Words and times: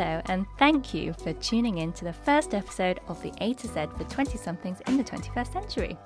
Hello, 0.00 0.22
and 0.30 0.46
thank 0.58 0.94
you 0.94 1.12
for 1.12 1.34
tuning 1.34 1.76
in 1.76 1.92
to 1.92 2.06
the 2.06 2.12
first 2.14 2.54
episode 2.54 3.00
of 3.08 3.22
the 3.22 3.34
A 3.42 3.52
to 3.52 3.66
Z 3.66 3.88
for 3.98 4.04
20 4.04 4.38
somethings 4.38 4.80
in 4.86 4.96
the 4.96 5.04
21st 5.04 5.52
century. 5.52 5.98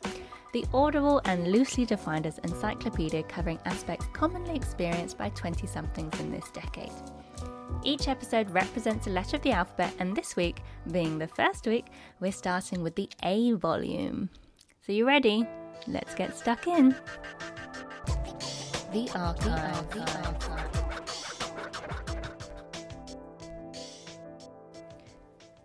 The 0.52 0.64
audible 0.74 1.20
and 1.26 1.46
loosely 1.46 1.84
defined 1.84 2.26
as 2.26 2.38
encyclopedia 2.38 3.22
covering 3.22 3.60
aspects 3.66 4.08
commonly 4.12 4.56
experienced 4.56 5.16
by 5.16 5.28
20 5.28 5.68
somethings 5.68 6.18
in 6.18 6.32
this 6.32 6.50
decade. 6.50 6.90
Each 7.84 8.08
episode 8.08 8.50
represents 8.50 9.06
a 9.06 9.10
letter 9.10 9.36
of 9.36 9.42
the 9.42 9.52
alphabet, 9.52 9.94
and 10.00 10.16
this 10.16 10.34
week, 10.34 10.64
being 10.90 11.16
the 11.16 11.28
first 11.28 11.64
week, 11.64 11.86
we're 12.18 12.32
starting 12.32 12.82
with 12.82 12.96
the 12.96 13.08
A 13.22 13.52
volume. 13.52 14.28
So, 14.84 14.90
you 14.90 15.06
ready? 15.06 15.46
Let's 15.86 16.16
get 16.16 16.36
stuck 16.36 16.66
in. 16.66 16.96
The 18.92 19.08
archive. 19.14 19.90
The 19.90 20.00
archive. 20.00 21.23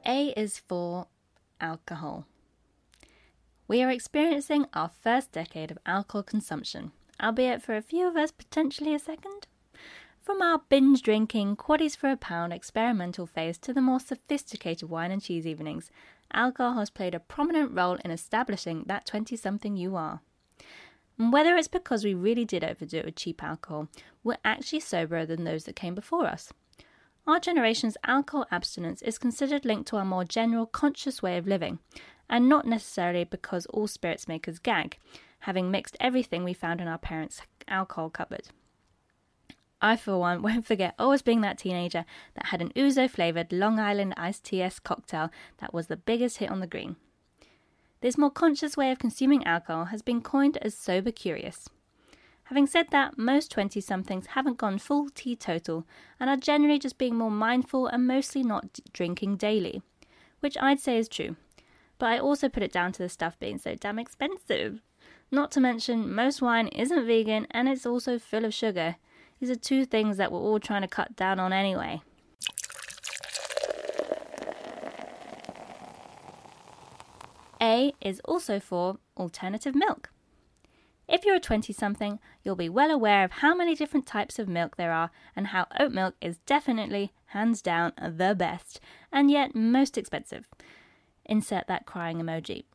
A 0.09 0.29
is 0.29 0.57
for 0.57 1.05
alcohol. 1.61 2.25
We 3.67 3.83
are 3.83 3.91
experiencing 3.91 4.65
our 4.73 4.89
first 4.89 5.31
decade 5.31 5.69
of 5.69 5.77
alcohol 5.85 6.23
consumption, 6.23 6.93
albeit 7.21 7.61
for 7.61 7.75
a 7.75 7.83
few 7.83 8.07
of 8.07 8.15
us 8.15 8.31
potentially 8.31 8.95
a 8.95 8.97
second. 8.97 9.45
From 10.23 10.41
our 10.41 10.63
binge 10.67 11.03
drinking, 11.03 11.57
quaddies 11.57 11.95
for 11.95 12.09
a 12.09 12.17
pound 12.17 12.53
experimental 12.53 13.27
phase 13.27 13.59
to 13.59 13.71
the 13.71 13.81
more 13.81 13.99
sophisticated 13.99 14.89
wine 14.89 15.11
and 15.11 15.21
cheese 15.21 15.45
evenings, 15.45 15.91
alcohol 16.33 16.79
has 16.79 16.89
played 16.89 17.13
a 17.13 17.19
prominent 17.19 17.71
role 17.71 17.99
in 18.03 18.09
establishing 18.09 18.85
that 18.87 19.05
20 19.05 19.35
something 19.35 19.77
you 19.77 19.95
are. 19.95 20.21
And 21.19 21.31
whether 21.31 21.55
it's 21.55 21.67
because 21.67 22.03
we 22.03 22.15
really 22.15 22.45
did 22.45 22.63
overdo 22.63 22.97
it 22.97 23.05
with 23.05 23.15
cheap 23.15 23.43
alcohol, 23.43 23.89
we're 24.23 24.37
actually 24.43 24.79
soberer 24.79 25.27
than 25.27 25.43
those 25.43 25.65
that 25.65 25.75
came 25.75 25.93
before 25.93 26.25
us. 26.25 26.51
Our 27.29 27.39
generation's 27.39 27.95
alcohol 28.05 28.47
abstinence 28.49 29.03
is 29.03 29.19
considered 29.19 29.63
linked 29.63 29.87
to 29.89 29.97
our 29.97 30.03
more 30.03 30.25
general 30.25 30.65
conscious 30.65 31.21
way 31.21 31.37
of 31.37 31.45
living, 31.45 31.77
and 32.27 32.49
not 32.49 32.65
necessarily 32.65 33.23
because 33.23 33.67
all 33.67 33.85
spirits 33.85 34.27
makers 34.27 34.57
gag, 34.57 34.97
having 35.41 35.69
mixed 35.69 35.95
everything 35.99 36.43
we 36.43 36.53
found 36.55 36.81
in 36.81 36.87
our 36.87 36.97
parents' 36.97 37.43
alcohol 37.67 38.09
cupboard. 38.09 38.47
I, 39.79 39.95
for 39.95 40.17
one, 40.17 40.41
won't 40.41 40.65
forget 40.65 40.95
always 40.97 41.21
being 41.21 41.41
that 41.41 41.59
teenager 41.59 42.03
that 42.33 42.47
had 42.47 42.63
an 42.63 42.71
ouzo 42.75 43.07
flavoured 43.07 43.53
Long 43.53 43.79
Island 43.79 44.15
iced 44.17 44.45
teas 44.45 44.79
cocktail 44.79 45.29
that 45.59 45.71
was 45.71 45.85
the 45.85 45.97
biggest 45.97 46.37
hit 46.37 46.49
on 46.49 46.61
the 46.61 46.65
green. 46.65 46.95
This 48.01 48.17
more 48.17 48.31
conscious 48.31 48.75
way 48.75 48.89
of 48.91 48.97
consuming 48.97 49.43
alcohol 49.43 49.85
has 49.85 50.01
been 50.01 50.23
coined 50.23 50.57
as 50.63 50.73
sober 50.73 51.11
curious. 51.11 51.69
Having 52.49 52.65
said 52.65 52.87
that, 52.89 53.15
most 53.15 53.51
20 53.51 53.79
somethings 53.79 54.25
haven't 54.25 54.57
gone 54.57 54.79
full 54.79 55.09
teetotal 55.13 55.85
and 56.19 56.31
are 56.31 56.35
generally 56.35 56.79
just 56.79 56.97
being 56.97 57.15
more 57.15 57.29
mindful 57.29 57.85
and 57.85 58.07
mostly 58.07 58.41
not 58.41 58.73
d- 58.73 58.81
drinking 58.91 59.37
daily, 59.37 59.83
which 60.39 60.57
I'd 60.59 60.79
say 60.79 60.97
is 60.97 61.07
true. 61.07 61.35
But 61.99 62.07
I 62.07 62.17
also 62.17 62.49
put 62.49 62.63
it 62.63 62.71
down 62.71 62.91
to 62.93 63.03
the 63.03 63.07
stuff 63.07 63.37
being 63.37 63.59
so 63.59 63.75
damn 63.75 63.99
expensive. 63.99 64.81
Not 65.29 65.51
to 65.51 65.59
mention, 65.59 66.11
most 66.11 66.41
wine 66.41 66.69
isn't 66.69 67.05
vegan 67.05 67.45
and 67.51 67.69
it's 67.69 67.85
also 67.85 68.17
full 68.17 68.45
of 68.45 68.53
sugar. 68.55 68.95
These 69.39 69.51
are 69.51 69.55
two 69.55 69.85
things 69.85 70.17
that 70.17 70.31
we're 70.31 70.39
all 70.39 70.59
trying 70.59 70.81
to 70.81 70.87
cut 70.87 71.15
down 71.15 71.39
on 71.39 71.53
anyway. 71.53 72.01
A 77.61 77.93
is 78.01 78.19
also 78.25 78.59
for 78.59 78.97
alternative 79.15 79.75
milk. 79.75 80.09
If 81.11 81.25
you're 81.25 81.37
a 81.37 81.39
20 81.39 81.73
something, 81.73 82.19
you'll 82.43 82.55
be 82.55 82.69
well 82.69 82.91
aware 82.91 83.23
of 83.23 83.31
how 83.31 83.55
many 83.55 83.73
different 83.73 84.05
types 84.05 84.37
of 84.37 84.47
milk 84.47 84.77
there 84.77 84.91
are 84.91 85.09
and 85.35 85.47
how 85.47 85.65
oat 85.79 85.91
milk 85.91 86.13
is 86.21 86.37
definitely, 86.45 87.13
hands 87.27 87.63
down, 87.63 87.93
the 87.99 88.35
best, 88.37 88.79
and 89.11 89.31
yet 89.31 89.55
most 89.55 89.97
expensive. 89.97 90.47
Insert 91.25 91.65
that 91.65 91.87
crying 91.87 92.19
emoji. 92.19 92.65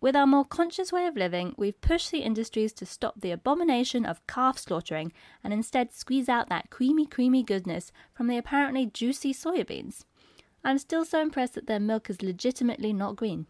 With 0.00 0.16
our 0.16 0.26
more 0.26 0.46
conscious 0.46 0.92
way 0.92 1.06
of 1.06 1.14
living, 1.14 1.54
we've 1.58 1.80
pushed 1.82 2.10
the 2.10 2.22
industries 2.22 2.72
to 2.72 2.86
stop 2.86 3.20
the 3.20 3.30
abomination 3.30 4.06
of 4.06 4.26
calf 4.26 4.58
slaughtering 4.58 5.12
and 5.44 5.52
instead 5.52 5.92
squeeze 5.92 6.30
out 6.30 6.48
that 6.48 6.70
creamy, 6.70 7.04
creamy 7.04 7.42
goodness 7.42 7.92
from 8.14 8.28
the 8.28 8.38
apparently 8.38 8.86
juicy 8.86 9.34
soybeans. 9.34 10.04
I'm 10.64 10.78
still 10.78 11.04
so 11.04 11.20
impressed 11.20 11.54
that 11.54 11.66
their 11.66 11.78
milk 11.78 12.08
is 12.08 12.22
legitimately 12.22 12.94
not 12.94 13.14
green. 13.14 13.46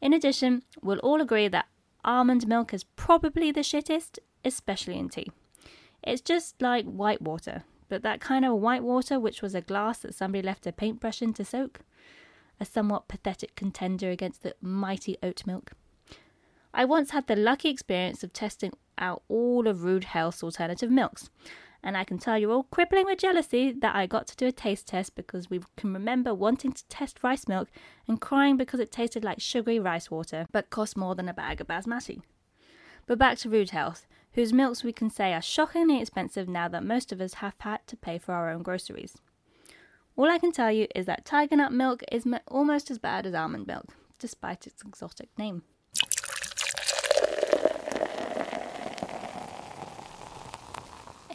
In 0.00 0.14
addition, 0.14 0.62
we'll 0.82 0.98
all 1.00 1.20
agree 1.20 1.48
that 1.48 1.66
almond 2.06 2.46
milk 2.46 2.72
is 2.72 2.84
probably 2.84 3.50
the 3.50 3.60
shittest, 3.60 4.18
especially 4.44 4.98
in 4.98 5.08
tea. 5.08 5.30
It's 6.02 6.22
just 6.22 6.62
like 6.62 6.86
white 6.86 7.20
water, 7.20 7.64
but 7.88 8.02
that 8.02 8.20
kind 8.20 8.44
of 8.44 8.54
white 8.60 8.84
water 8.84 9.18
which 9.18 9.42
was 9.42 9.54
a 9.54 9.60
glass 9.60 9.98
that 9.98 10.14
somebody 10.14 10.42
left 10.42 10.66
a 10.66 10.72
paintbrush 10.72 11.20
in 11.20 11.34
to 11.34 11.44
soak. 11.44 11.80
A 12.58 12.64
somewhat 12.64 13.08
pathetic 13.08 13.54
contender 13.54 14.10
against 14.10 14.42
the 14.42 14.54
mighty 14.62 15.18
oat 15.22 15.42
milk. 15.46 15.72
I 16.72 16.84
once 16.84 17.10
had 17.10 17.26
the 17.26 17.36
lucky 17.36 17.68
experience 17.68 18.22
of 18.22 18.32
testing 18.32 18.72
out 18.98 19.22
all 19.28 19.66
of 19.66 19.82
Rude 19.82 20.04
Health's 20.04 20.42
alternative 20.42 20.90
milks, 20.90 21.28
and 21.86 21.96
I 21.96 22.02
can 22.02 22.18
tell 22.18 22.36
you're 22.36 22.50
all 22.50 22.64
crippling 22.64 23.06
with 23.06 23.20
jealousy 23.20 23.70
that 23.70 23.94
I 23.94 24.06
got 24.06 24.26
to 24.26 24.36
do 24.36 24.48
a 24.48 24.52
taste 24.52 24.88
test 24.88 25.14
because 25.14 25.48
we 25.48 25.60
can 25.76 25.94
remember 25.94 26.34
wanting 26.34 26.72
to 26.72 26.84
test 26.88 27.22
rice 27.22 27.46
milk 27.46 27.68
and 28.08 28.20
crying 28.20 28.56
because 28.56 28.80
it 28.80 28.90
tasted 28.90 29.22
like 29.22 29.40
sugary 29.40 29.78
rice 29.78 30.10
water 30.10 30.46
but 30.50 30.68
cost 30.68 30.96
more 30.96 31.14
than 31.14 31.28
a 31.28 31.32
bag 31.32 31.60
of 31.60 31.68
basmati. 31.68 32.22
But 33.06 33.20
back 33.20 33.38
to 33.38 33.48
Rude 33.48 33.70
Health, 33.70 34.04
whose 34.32 34.52
milks 34.52 34.82
we 34.82 34.92
can 34.92 35.10
say 35.10 35.32
are 35.32 35.40
shockingly 35.40 36.00
expensive 36.00 36.48
now 36.48 36.66
that 36.66 36.82
most 36.82 37.12
of 37.12 37.20
us 37.20 37.34
have 37.34 37.54
had 37.60 37.86
to 37.86 37.96
pay 37.96 38.18
for 38.18 38.34
our 38.34 38.50
own 38.50 38.64
groceries. 38.64 39.16
All 40.16 40.28
I 40.28 40.38
can 40.38 40.50
tell 40.50 40.72
you 40.72 40.88
is 40.92 41.06
that 41.06 41.24
tiger 41.24 41.54
nut 41.54 41.72
milk 41.72 42.02
is 42.10 42.26
almost 42.48 42.90
as 42.90 42.98
bad 42.98 43.26
as 43.26 43.34
almond 43.34 43.68
milk, 43.68 43.94
despite 44.18 44.66
its 44.66 44.82
exotic 44.82 45.28
name. 45.38 45.62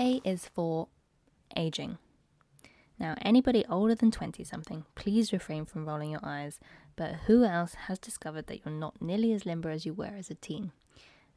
A 0.02 0.20
is 0.26 0.48
for 0.48 0.88
aging. 1.56 2.00
Now, 2.98 3.14
anybody 3.22 3.64
older 3.70 3.94
than 3.94 4.10
20 4.10 4.44
something, 4.44 4.86
please 4.96 5.32
refrain 5.32 5.64
from 5.64 5.88
rolling 5.88 6.10
your 6.10 6.22
eyes, 6.24 6.60
but 6.96 7.14
who 7.28 7.44
else 7.44 7.76
has 7.86 8.00
discovered 8.00 8.48
that 8.48 8.66
you're 8.66 8.74
not 8.74 9.00
nearly 9.00 9.32
as 9.32 9.46
limber 9.46 9.70
as 9.70 9.86
you 9.86 9.94
were 9.94 10.16
as 10.18 10.32
a 10.32 10.36
teen? 10.36 10.72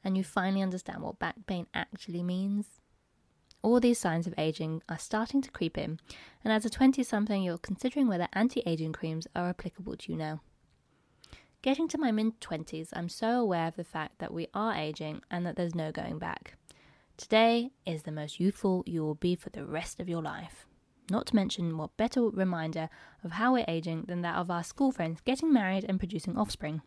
And 0.02 0.16
you 0.16 0.25
finally 0.25 0.62
understand 0.62 1.02
what 1.02 1.19
back 1.19 1.34
pain 1.47 1.66
actually 1.75 2.22
means? 2.22 2.80
All 3.60 3.80
these 3.80 3.98
signs 3.98 4.26
of 4.26 4.34
aging 4.38 4.82
are 4.88 4.98
starting 4.98 5.42
to 5.42 5.50
creep 5.50 5.76
in, 5.76 6.00
and 6.42 6.50
as 6.50 6.64
a 6.64 6.70
20 6.70 7.02
something, 7.02 7.42
you're 7.42 7.58
considering 7.58 8.08
whether 8.08 8.28
anti 8.32 8.62
aging 8.64 8.94
creams 8.94 9.26
are 9.36 9.50
applicable 9.50 9.96
to 9.98 10.12
you 10.12 10.16
now. 10.16 10.41
Getting 11.60 11.86
to 11.88 11.98
my 11.98 12.12
mid 12.12 12.41
20s, 12.41 12.88
I'm 12.94 13.10
so 13.10 13.41
aware 13.41 13.69
of 13.69 13.76
the 13.76 13.84
fact 13.84 14.20
that 14.20 14.32
we 14.32 14.48
are 14.54 14.75
aging 14.75 15.20
and 15.31 15.44
that 15.44 15.56
there's 15.56 15.75
no 15.75 15.92
going 15.92 16.19
back. 16.19 16.56
Today 17.16 17.70
is 17.86 18.02
the 18.02 18.10
most 18.10 18.41
youthful 18.41 18.82
you 18.86 19.04
will 19.04 19.14
be 19.14 19.36
for 19.36 19.48
the 19.48 19.64
rest 19.64 20.00
of 20.00 20.08
your 20.08 20.20
life. 20.20 20.66
Not 21.10 21.26
to 21.26 21.36
mention, 21.36 21.78
what 21.78 21.97
better 21.97 22.22
reminder 22.22 22.88
of 23.22 23.32
how 23.32 23.52
we're 23.52 23.64
aging 23.69 24.06
than 24.08 24.22
that 24.22 24.34
of 24.34 24.50
our 24.50 24.64
school 24.64 24.91
friends 24.91 25.20
getting 25.20 25.52
married 25.52 25.84
and 25.88 26.00
producing 26.00 26.36
offspring. 26.36 26.82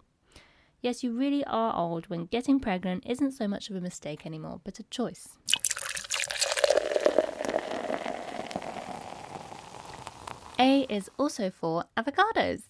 Yes, 0.81 1.01
you 1.01 1.13
really 1.13 1.45
are 1.45 1.73
old 1.73 2.07
when 2.07 2.25
getting 2.25 2.59
pregnant 2.59 3.05
isn't 3.07 3.31
so 3.31 3.47
much 3.47 3.69
of 3.69 3.77
a 3.77 3.81
mistake 3.81 4.25
anymore, 4.25 4.59
but 4.65 4.79
a 4.79 4.83
choice. 4.83 5.37
A 10.59 10.85
is 10.89 11.09
also 11.17 11.49
for 11.49 11.85
avocados. 11.95 12.63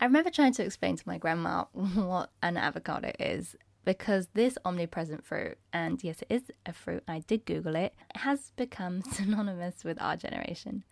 I 0.00 0.06
remember 0.06 0.30
trying 0.30 0.54
to 0.54 0.64
explain 0.64 0.96
to 0.96 1.06
my 1.06 1.18
grandma 1.18 1.64
what 1.72 2.30
an 2.42 2.56
avocado 2.56 3.12
is, 3.20 3.54
because 3.84 4.28
this 4.34 4.56
omnipresent 4.64 5.24
fruit, 5.24 5.58
and 5.72 6.02
yes, 6.02 6.22
it 6.22 6.26
is 6.30 6.42
a 6.66 6.72
fruit, 6.72 7.02
I 7.06 7.20
did 7.20 7.44
Google 7.44 7.76
it, 7.76 7.94
has 8.14 8.52
become 8.56 9.02
synonymous 9.12 9.84
with 9.84 10.00
our 10.00 10.16
generation. 10.16 10.84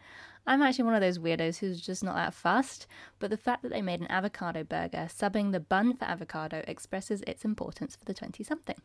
I'm 0.47 0.63
actually 0.63 0.85
one 0.85 0.95
of 0.95 1.01
those 1.01 1.19
weirdos 1.19 1.59
who's 1.59 1.81
just 1.81 2.03
not 2.03 2.17
that 2.17 2.35
fussed, 2.35 2.87
but 3.21 3.31
the 3.31 3.37
fact 3.37 3.63
that 3.63 3.71
they 3.71 3.83
made 3.83 4.01
an 4.01 4.11
avocado 4.11 4.65
burger, 4.65 5.09
subbing 5.09 5.53
the 5.53 5.61
bun 5.61 5.95
for 5.95 6.05
avocado, 6.05 6.65
expresses 6.67 7.23
its 7.27 7.45
importance 7.45 7.95
for 7.95 8.05
the 8.05 8.15
20 8.15 8.43
something. 8.43 8.77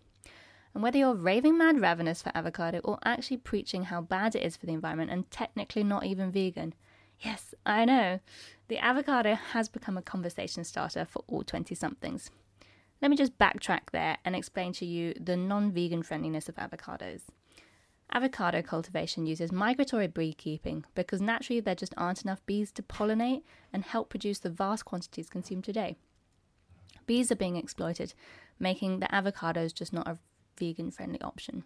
And 0.74 0.84
whether 0.84 1.00
you're 1.00 1.16
raving 1.16 1.58
mad 1.58 1.82
ravenous 1.82 2.22
for 2.22 2.32
avocado 2.36 2.80
or 2.84 3.00
actually 3.04 3.38
preaching 3.38 3.86
how 3.86 4.02
bad 4.02 4.36
it 4.36 4.44
is 4.44 4.56
for 4.56 4.68
the 4.68 4.74
environment 4.74 5.10
and 5.10 5.30
technically 5.32 5.84
not 5.84 6.06
even 6.06 6.32
vegan, 6.32 6.76
yes, 7.20 7.56
I 7.66 7.86
know, 7.86 8.20
the 8.68 8.78
avocado 8.78 9.34
has 9.34 9.70
become 9.70 9.98
a 9.98 10.04
conversation 10.04 10.64
starter 10.64 11.06
for 11.06 11.24
all 11.28 11.44
20 11.44 11.74
somethings. 11.74 12.30
Let 13.02 13.12
me 13.12 13.18
just 13.18 13.38
backtrack 13.38 13.92
there 13.92 14.18
and 14.26 14.36
explain 14.36 14.74
to 14.74 14.86
you 14.86 15.14
the 15.20 15.38
non 15.38 15.72
vegan 15.72 16.04
friendliness 16.04 16.50
of 16.50 16.56
avocados. 16.56 17.22
Avocado 18.12 18.62
cultivation 18.62 19.26
uses 19.26 19.52
migratory 19.52 20.08
beekeeping 20.08 20.86
because 20.96 21.22
naturally 21.22 21.60
there 21.60 21.76
just 21.76 21.94
aren't 21.98 22.24
enough 22.24 22.46
bees 22.46 22.72
to 22.72 22.82
pollinate 22.82 23.44
and 23.74 23.84
help 23.84 24.10
produce 24.10 24.40
the 24.40 24.50
vast 24.50 24.86
quantities 24.86 25.30
consumed 25.30 25.66
today. 25.66 25.98
Bees 27.06 27.32
are 27.32 27.36
being 27.36 27.58
exploited, 27.58 28.14
making 28.60 29.00
the 29.00 29.08
avocados 29.08 29.74
just 29.74 29.94
not 29.94 30.08
a 30.08 30.18
vegan 30.58 30.90
friendly 30.90 31.22
option. 31.22 31.64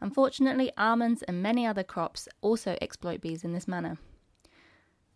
Unfortunately, 0.00 0.72
almonds 0.76 1.22
and 1.22 1.42
many 1.42 1.66
other 1.66 1.84
crops 1.84 2.28
also 2.40 2.76
exploit 2.82 3.20
bees 3.20 3.44
in 3.44 3.52
this 3.52 3.68
manner. 3.68 3.98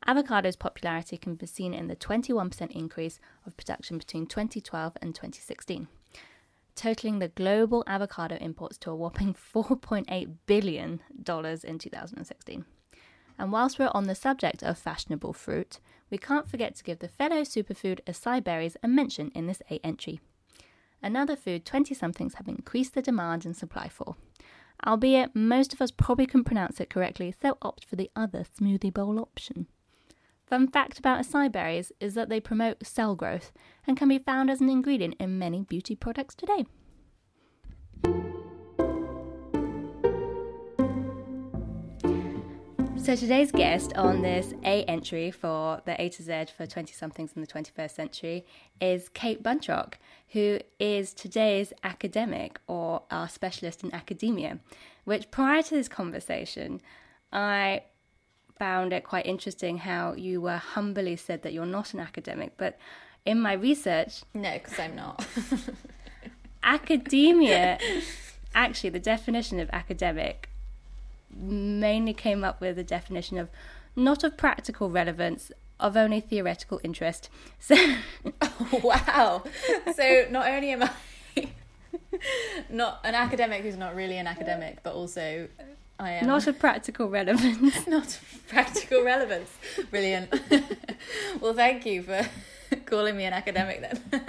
Avocado's 0.07 0.57
popularity 0.57 1.19
can 1.19 1.35
be 1.35 1.47
seen 1.47 1.75
in 1.75 1.89
the 1.89 1.97
21% 1.97 2.71
increase 2.71 3.21
of 3.47 3.57
production 3.57 3.99
between 3.99 4.27
2012 4.27 4.97
and 5.03 5.15
2016, 5.15 5.89
totaling 6.75 7.19
the 7.19 7.29
global 7.29 7.85
avocado 7.87 8.37
imports 8.37 8.79
to 8.79 8.91
a 8.91 8.97
whopping 8.97 9.35
$4.8 9.55 10.35
billion 10.47 11.01
in 11.11 11.79
2016. 11.79 12.65
And 13.39 13.53
whilst 13.53 13.79
we're 13.79 13.91
on 13.95 14.05
the 14.05 14.15
subject 14.15 14.63
of 14.63 14.79
fashionable 14.79 15.33
fruit, 15.33 15.79
we 16.11 16.19
can't 16.19 16.49
forget 16.49 16.75
to 16.77 16.85
give 16.85 17.01
the 17.01 17.09
fellow 17.09 17.43
superfood 17.43 18.01
acai 18.07 18.43
berries 18.43 18.77
a 18.83 18.89
mention 18.89 19.31
in 19.35 19.47
this 19.47 19.63
A 19.71 19.79
entry. 19.85 20.21
Another 21.03 21.37
food 21.37 21.65
20 21.65 21.95
somethings 21.95 22.35
have 22.35 22.49
increased 22.49 22.95
the 22.95 23.03
demand 23.03 23.45
and 23.45 23.57
supply 23.57 23.89
for. 23.89 24.17
Albeit 24.87 25.35
most 25.35 25.73
of 25.73 25.83
us 25.83 25.91
probably 25.91 26.27
can't 26.27 26.47
pronounce 26.47 26.81
it 26.81 26.91
correctly, 26.91 27.33
so 27.41 27.59
opt 27.63 27.85
for 27.85 27.97
the 27.97 28.11
other 28.17 28.45
smoothie 28.45 28.93
bowl 28.93 29.21
option. 29.21 29.67
Fun 30.49 30.67
fact 30.67 30.99
about 30.99 31.21
acai 31.23 31.53
berries 31.53 31.93
is 32.01 32.15
that 32.15 32.31
they 32.31 32.41
promote 32.41 32.87
cell 32.87 33.15
growth 33.15 33.53
and 33.87 33.99
can 33.99 34.09
be 34.09 34.19
found 34.19 34.51
as 34.51 34.63
an 34.63 34.71
ingredient 34.71 35.15
in 35.21 35.39
many 35.39 35.63
beauty 35.63 35.95
products 35.95 36.35
today. 36.35 36.65
So 42.97 43.15
today's 43.15 43.53
guest 43.53 43.93
on 43.95 44.23
this 44.23 44.55
A 44.65 44.85
entry 44.85 45.31
for 45.31 45.83
the 45.85 46.01
A 46.01 46.09
to 46.09 46.23
Z 46.23 46.47
for 46.57 46.67
20 46.67 46.95
somethings 46.95 47.33
in 47.37 47.43
the 47.43 47.47
21st 47.47 47.91
century 47.91 48.47
is 48.81 49.11
Cate 49.11 49.43
Buntrock, 49.43 49.95
who 50.29 50.61
is 50.79 51.13
today's 51.13 51.75
academic 51.85 52.59
or 52.67 53.03
our 53.11 53.29
specialist 53.29 53.85
in 53.85 53.95
academia, 53.95 54.61
which 55.05 55.31
prior 55.31 55.63
to 55.63 55.75
this 55.75 55.89
conversation, 55.89 56.81
I 57.33 57.83
found 58.59 58.93
it 58.93 59.05
quite 59.05 59.27
interesting 59.27 59.79
how 59.79 60.15
you 60.15 60.41
were 60.41 60.57
humbly 60.57 61.17
said 61.17 61.43
that 61.43 61.53
you're 61.53 61.67
not 61.67 61.95
an 61.95 62.01
academic, 62.01 62.53
but 62.57 62.79
in 63.25 63.41
my 63.41 63.53
research, 63.53 64.23
no, 64.35 64.53
because 64.55 64.79
I'm 64.79 64.97
not. 64.97 65.27
academia, 66.63 67.79
actually, 68.55 68.91
the 68.91 69.01
definition 69.01 69.61
of 69.61 69.69
academic 69.71 70.49
mainly 71.31 72.13
came 72.13 72.43
up 72.45 72.61
with 72.61 72.79
a 72.79 72.85
definition 72.85 73.39
of 73.39 73.49
not 73.95 74.25
of 74.25 74.37
practical 74.37 74.91
relevance, 74.91 75.53
of 75.81 75.97
only 75.97 76.21
theoretical 76.21 76.81
interest. 76.83 77.29
So, 77.59 77.77
oh, 78.43 78.81
wow. 78.83 79.45
So 79.95 80.27
not 80.31 80.49
only 80.49 80.71
am 80.71 80.83
I 80.85 80.91
not 82.71 83.01
an 83.05 83.15
academic 83.15 83.63
who's 83.63 83.77
not 83.77 83.95
really 83.95 84.17
an 84.17 84.27
academic, 84.27 84.83
but 84.83 84.95
also 84.95 85.49
I 85.99 86.13
am 86.13 86.27
not 86.27 86.47
of 86.47 86.59
practical 86.59 87.09
relevance. 87.09 87.87
not 87.89 88.07
of 88.07 88.45
practical 88.49 89.05
relevance. 89.05 89.51
Brilliant. 89.91 90.33
well, 91.41 91.55
thank 91.55 91.85
you 91.87 92.03
for 92.03 92.29
calling 92.87 93.17
me 93.17 93.25
an 93.25 93.33
academic 93.33 93.81
then. 93.81 94.23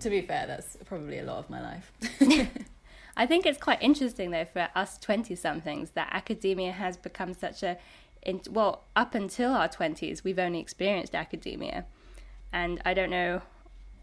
to 0.00 0.10
be 0.10 0.22
fair, 0.22 0.46
that's 0.46 0.78
probably 0.86 1.18
a 1.18 1.24
lot 1.24 1.38
of 1.38 1.50
my 1.50 1.60
life. 1.60 1.92
I 3.16 3.26
think 3.26 3.44
it's 3.44 3.58
quite 3.58 3.82
interesting 3.82 4.30
though 4.30 4.46
for 4.46 4.68
us 4.74 4.96
20 4.96 5.34
somethings 5.34 5.90
that 5.90 6.08
academia 6.10 6.72
has 6.72 6.96
become 6.96 7.34
such 7.34 7.62
a 7.62 7.76
in, 8.22 8.40
well 8.50 8.84
up 8.96 9.14
until 9.14 9.52
our 9.52 9.68
20s 9.68 10.24
we've 10.24 10.38
only 10.38 10.60
experienced 10.60 11.14
academia 11.14 11.84
and 12.52 12.80
I 12.84 12.94
don't 12.94 13.10
know 13.10 13.42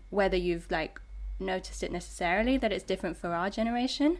whether 0.10 0.38
you've 0.38 0.70
like 0.70 1.00
noticed 1.40 1.84
it 1.84 1.92
necessarily 1.92 2.58
that 2.58 2.72
it's 2.72 2.84
different 2.84 3.18
for 3.18 3.30
our 3.30 3.50
generation 3.50 4.20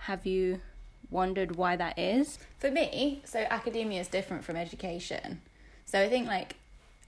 have 0.00 0.26
you 0.26 0.60
wondered 1.10 1.56
why 1.56 1.76
that 1.76 1.98
is 1.98 2.38
for 2.58 2.70
me 2.70 3.22
so 3.24 3.46
academia 3.50 4.00
is 4.00 4.08
different 4.08 4.44
from 4.44 4.56
education 4.56 5.40
so 5.86 6.00
I 6.00 6.08
think 6.08 6.26
like 6.26 6.56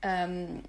um 0.03 0.63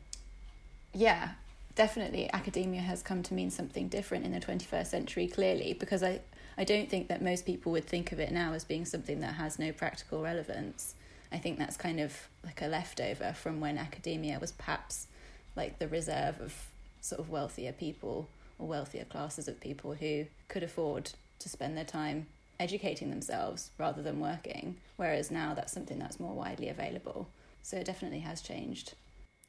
yeah 0.94 1.32
definitely 1.76 2.32
academia 2.34 2.82
has 2.82 3.02
come 3.02 3.24
to 3.24 3.34
mean 3.34 3.50
something 3.50 3.88
different 3.88 4.26
in 4.26 4.34
the 4.34 4.40
21st 4.40 4.88
century 4.88 5.28
clearly 5.28 5.74
because 5.74 6.04
I 6.04 6.20
I 6.58 6.64
don't 6.64 6.90
think 6.90 7.08
that 7.08 7.22
most 7.22 7.46
people 7.46 7.72
would 7.72 7.86
think 7.86 8.12
of 8.12 8.20
it 8.20 8.32
now 8.32 8.54
as 8.54 8.64
being 8.64 8.86
something 8.86 9.22
that 9.22 9.36
has 9.36 9.58
no 9.58 9.72
practical 9.72 10.22
relevance. 10.22 10.96
I 11.32 11.38
think 11.38 11.58
that's 11.58 11.78
kind 11.78 12.00
of 12.00 12.28
like 12.44 12.62
a 12.62 12.68
leftover 12.68 13.34
from 13.34 13.62
when 13.62 13.78
academia 13.78 14.38
was 14.40 14.52
perhaps 14.52 15.08
like 15.56 15.80
the 15.80 15.88
reserve 15.88 16.42
of 16.42 16.54
sort 17.00 17.20
of 17.20 17.30
wealthier 17.30 17.72
people 17.72 18.28
or 18.60 18.68
wealthier 18.68 19.06
classes 19.06 19.48
of 19.48 19.60
people 19.60 19.94
who 19.94 20.26
could 20.50 20.62
afford 20.62 21.14
to 21.40 21.50
spend 21.50 21.78
their 21.78 21.86
time 21.86 22.28
educating 22.62 23.10
themselves 23.10 23.72
rather 23.78 24.02
than 24.02 24.20
working. 24.20 24.78
Whereas 24.98 25.32
now 25.32 25.54
that's 25.54 25.74
something 25.74 26.00
that's 26.00 26.20
more 26.20 26.34
widely 26.34 26.70
available. 26.70 27.28
So 27.64 27.78
it 27.78 27.86
definitely 27.86 28.20
has 28.20 28.42
changed. 28.42 28.94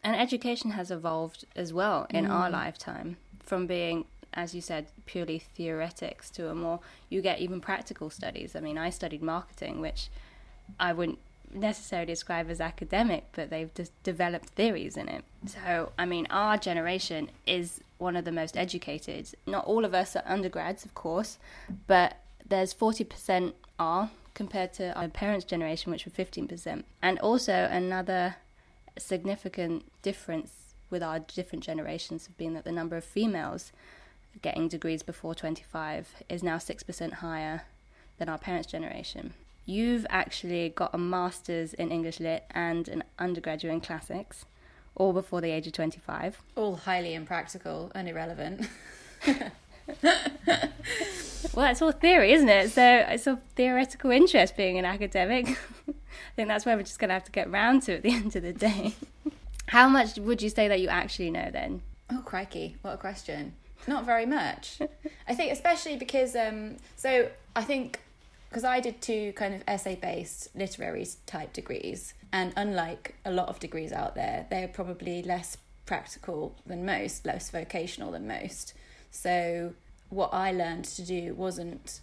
And 0.02 0.16
education 0.16 0.72
has 0.72 0.90
evolved 0.90 1.44
as 1.54 1.72
well 1.72 2.06
in 2.10 2.26
mm. 2.26 2.30
our 2.30 2.50
lifetime 2.50 3.16
from 3.40 3.66
being 3.66 4.04
as 4.34 4.54
you 4.54 4.60
said, 4.60 4.86
purely 5.06 5.38
theoretics 5.38 6.30
to 6.30 6.48
a 6.48 6.54
more, 6.54 6.80
you 7.08 7.20
get 7.20 7.40
even 7.40 7.60
practical 7.60 8.08
studies. 8.08 8.56
I 8.56 8.60
mean, 8.60 8.78
I 8.78 8.90
studied 8.90 9.22
marketing, 9.22 9.80
which 9.80 10.08
I 10.80 10.92
wouldn't 10.92 11.18
necessarily 11.52 12.06
describe 12.06 12.48
as 12.48 12.60
academic, 12.60 13.26
but 13.32 13.50
they've 13.50 13.72
just 13.74 13.92
developed 14.02 14.48
theories 14.50 14.96
in 14.96 15.08
it. 15.08 15.24
So, 15.46 15.92
I 15.98 16.06
mean, 16.06 16.26
our 16.30 16.56
generation 16.56 17.30
is 17.46 17.80
one 17.98 18.16
of 18.16 18.24
the 18.24 18.32
most 18.32 18.56
educated. 18.56 19.28
Not 19.46 19.66
all 19.66 19.84
of 19.84 19.92
us 19.92 20.16
are 20.16 20.24
undergrads, 20.24 20.84
of 20.84 20.94
course, 20.94 21.38
but 21.86 22.16
there's 22.52 22.74
40% 22.74 23.54
are 23.78 24.10
compared 24.34 24.74
to 24.74 24.92
our 24.92 25.08
parents' 25.08 25.46
generation, 25.46 25.90
which 25.90 26.04
were 26.04 26.12
15%. 26.12 26.84
And 27.00 27.18
also, 27.20 27.66
another 27.70 28.36
significant 28.98 29.90
difference 30.02 30.74
with 30.90 31.02
our 31.02 31.20
different 31.20 31.64
generations 31.64 32.26
have 32.26 32.36
been 32.36 32.52
that 32.52 32.64
the 32.64 32.70
number 32.70 32.98
of 32.98 33.04
females 33.04 33.72
getting 34.42 34.68
degrees 34.68 35.02
before 35.02 35.34
25 35.34 36.24
is 36.28 36.42
now 36.42 36.58
6% 36.58 37.12
higher 37.14 37.62
than 38.18 38.28
our 38.28 38.36
parents' 38.36 38.70
generation. 38.70 39.32
You've 39.64 40.04
actually 40.10 40.68
got 40.68 40.94
a 40.94 40.98
master's 40.98 41.72
in 41.72 41.90
English 41.90 42.20
Lit 42.20 42.44
and 42.50 42.86
an 42.86 43.02
undergraduate 43.18 43.72
in 43.72 43.80
classics, 43.80 44.44
all 44.94 45.14
before 45.14 45.40
the 45.40 45.50
age 45.50 45.66
of 45.66 45.72
25. 45.72 46.42
All 46.56 46.76
highly 46.76 47.14
impractical 47.14 47.90
and 47.94 48.10
irrelevant. 48.10 48.68
well, 50.02 51.66
that's 51.66 51.82
all 51.82 51.92
theory, 51.92 52.32
isn't 52.32 52.48
it? 52.48 52.70
So 52.70 52.82
it's 53.08 53.26
a 53.26 53.36
theoretical 53.56 54.10
interest 54.10 54.56
being 54.56 54.78
an 54.78 54.84
academic. 54.84 55.48
I 55.88 56.34
think 56.34 56.48
that's 56.48 56.64
where 56.64 56.76
we're 56.76 56.82
just 56.82 56.98
going 56.98 57.08
to 57.08 57.14
have 57.14 57.24
to 57.24 57.32
get 57.32 57.50
round 57.50 57.82
to 57.84 57.94
at 57.96 58.02
the 58.02 58.10
end 58.12 58.34
of 58.36 58.42
the 58.42 58.52
day. 58.52 58.94
How 59.66 59.88
much 59.88 60.18
would 60.18 60.42
you 60.42 60.48
say 60.48 60.68
that 60.68 60.80
you 60.80 60.88
actually 60.88 61.30
know 61.30 61.50
then? 61.50 61.82
Oh, 62.10 62.22
crikey, 62.24 62.76
what 62.82 62.94
a 62.94 62.96
question. 62.96 63.54
Not 63.86 64.04
very 64.04 64.26
much. 64.26 64.78
I 65.28 65.34
think, 65.34 65.52
especially 65.52 65.96
because, 65.96 66.36
um, 66.36 66.76
so 66.96 67.28
I 67.56 67.62
think, 67.62 68.00
because 68.48 68.64
I 68.64 68.80
did 68.80 69.00
two 69.00 69.32
kind 69.32 69.54
of 69.54 69.62
essay 69.66 69.96
based 69.96 70.54
literary 70.54 71.06
type 71.26 71.52
degrees, 71.52 72.14
and 72.32 72.52
unlike 72.56 73.14
a 73.24 73.30
lot 73.30 73.48
of 73.48 73.58
degrees 73.58 73.92
out 73.92 74.14
there, 74.14 74.46
they're 74.50 74.68
probably 74.68 75.22
less 75.22 75.56
practical 75.86 76.54
than 76.66 76.86
most, 76.86 77.26
less 77.26 77.50
vocational 77.50 78.12
than 78.12 78.26
most. 78.26 78.74
So, 79.12 79.74
what 80.08 80.30
I 80.32 80.50
learned 80.50 80.84
to 80.86 81.02
do 81.02 81.34
wasn't 81.34 82.00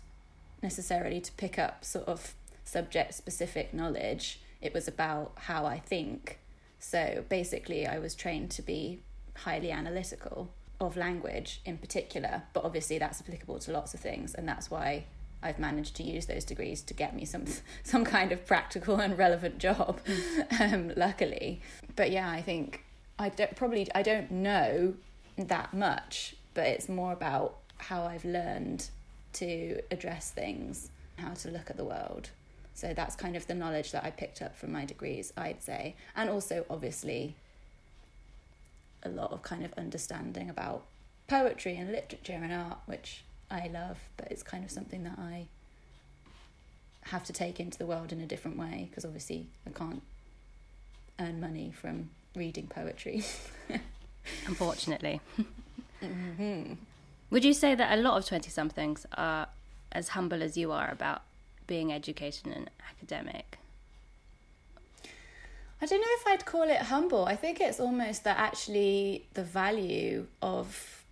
necessarily 0.64 1.20
to 1.20 1.32
pick 1.34 1.60
up 1.60 1.84
sort 1.84 2.08
of 2.08 2.34
subject 2.64 3.14
specific 3.16 3.74
knowledge, 3.74 4.40
it 4.62 4.74
was 4.74 4.88
about 4.88 5.34
how 5.36 5.66
I 5.66 5.80
think. 5.80 6.40
So, 6.80 7.26
basically, 7.28 7.86
I 7.88 8.00
was 8.00 8.16
trained 8.16 8.52
to 8.52 8.62
be 8.62 9.02
highly 9.36 9.72
analytical 9.72 10.52
of 10.80 10.96
language 10.96 11.62
in 11.66 11.78
particular, 11.78 12.44
but 12.54 12.64
obviously 12.64 12.98
that's 12.98 13.20
applicable 13.20 13.60
to 13.60 13.72
lots 13.72 13.94
of 13.94 14.00
things, 14.00 14.34
and 14.34 14.48
that's 14.48 14.72
why 14.72 15.06
I've 15.42 15.60
managed 15.60 15.96
to 15.96 16.04
use 16.04 16.28
those 16.28 16.46
degrees 16.46 16.82
to 16.84 16.94
get 16.94 17.16
me 17.16 17.26
some 17.26 17.46
some 17.84 18.06
kind 18.06 18.32
of 18.32 18.46
practical 18.46 18.98
and 18.98 19.18
relevant 19.18 19.58
job, 19.58 20.00
um, 20.60 20.94
luckily. 20.96 21.62
But 21.96 22.12
yeah, 22.12 22.30
I 22.30 22.42
think 22.42 22.84
I 23.18 23.30
don't 23.30 23.56
probably 23.56 23.88
I 23.96 24.04
don't 24.04 24.30
know 24.30 24.94
that 25.38 25.74
much, 25.74 26.36
but 26.54 26.68
it's 26.68 26.90
more 26.90 27.14
about 27.14 27.58
how 27.78 28.04
I've 28.04 28.26
learned 28.26 28.90
to 29.34 29.82
address 29.92 30.32
things, 30.32 30.92
how 31.18 31.34
to 31.34 31.50
look 31.50 31.70
at 31.70 31.78
the 31.78 31.86
world. 31.86 32.30
So 32.74 32.94
that's 32.94 33.16
kind 33.16 33.36
of 33.36 33.46
the 33.48 33.56
knowledge 33.56 33.92
that 33.92 34.04
I 34.04 34.10
picked 34.12 34.42
up 34.42 34.56
from 34.56 34.72
my 34.72 34.86
degrees, 34.86 35.34
I'd 35.36 35.62
say, 35.62 35.96
and 36.16 36.30
also 36.30 36.66
obviously 36.70 37.36
a 39.04 39.10
lot 39.10 39.32
of 39.32 39.42
kind 39.44 39.64
of 39.64 39.74
understanding 39.74 40.50
about 40.50 40.84
poetry 41.28 41.76
and 41.78 41.92
literature 41.92 42.40
and 42.42 42.52
art, 42.52 42.80
which 42.86 43.24
I 43.52 43.68
love, 43.68 43.98
but 44.18 44.32
it's 44.32 44.44
kind 44.44 44.64
of 44.64 44.72
something 44.72 45.04
that 45.04 45.18
I 45.18 45.48
have 47.04 47.24
to 47.26 47.34
take 47.34 47.60
into 47.60 47.78
the 47.78 47.86
world 47.86 48.12
in 48.12 48.20
a 48.22 48.26
different 48.26 48.58
way 48.58 48.88
because 48.90 49.06
obviously 49.06 49.48
I 49.66 49.72
can't 49.72 50.02
earn 51.20 51.40
money 51.40 51.72
from 51.72 52.10
reading 52.36 52.68
poetry. 52.68 53.24
Unfortunately. 54.48 55.22
mm-hmm. 56.02 56.74
Would 57.32 57.46
you 57.46 57.54
say 57.54 57.76
that 57.76 57.98
a 57.98 58.02
lot 58.02 58.18
of 58.18 58.26
20 58.26 58.50
somethings 58.50 59.06
are 59.16 59.48
as 59.92 60.10
humble 60.10 60.42
as 60.42 60.58
you 60.58 60.72
are 60.72 60.90
about 60.90 61.22
being 61.68 61.92
educated 61.92 62.48
and 62.48 62.70
academic? 62.90 63.60
I 65.82 65.86
don't 65.86 66.02
know 66.02 66.08
if 66.10 66.28
I'd 66.28 66.46
call 66.46 66.64
it 66.64 66.82
humble. 66.82 67.26
I 67.26 67.36
think 67.36 67.62
it's 67.62 67.80
almost 67.80 68.24
that 68.26 68.38
actually 68.38 69.26
the 69.34 69.44
value 69.44 70.28
of 70.42 71.04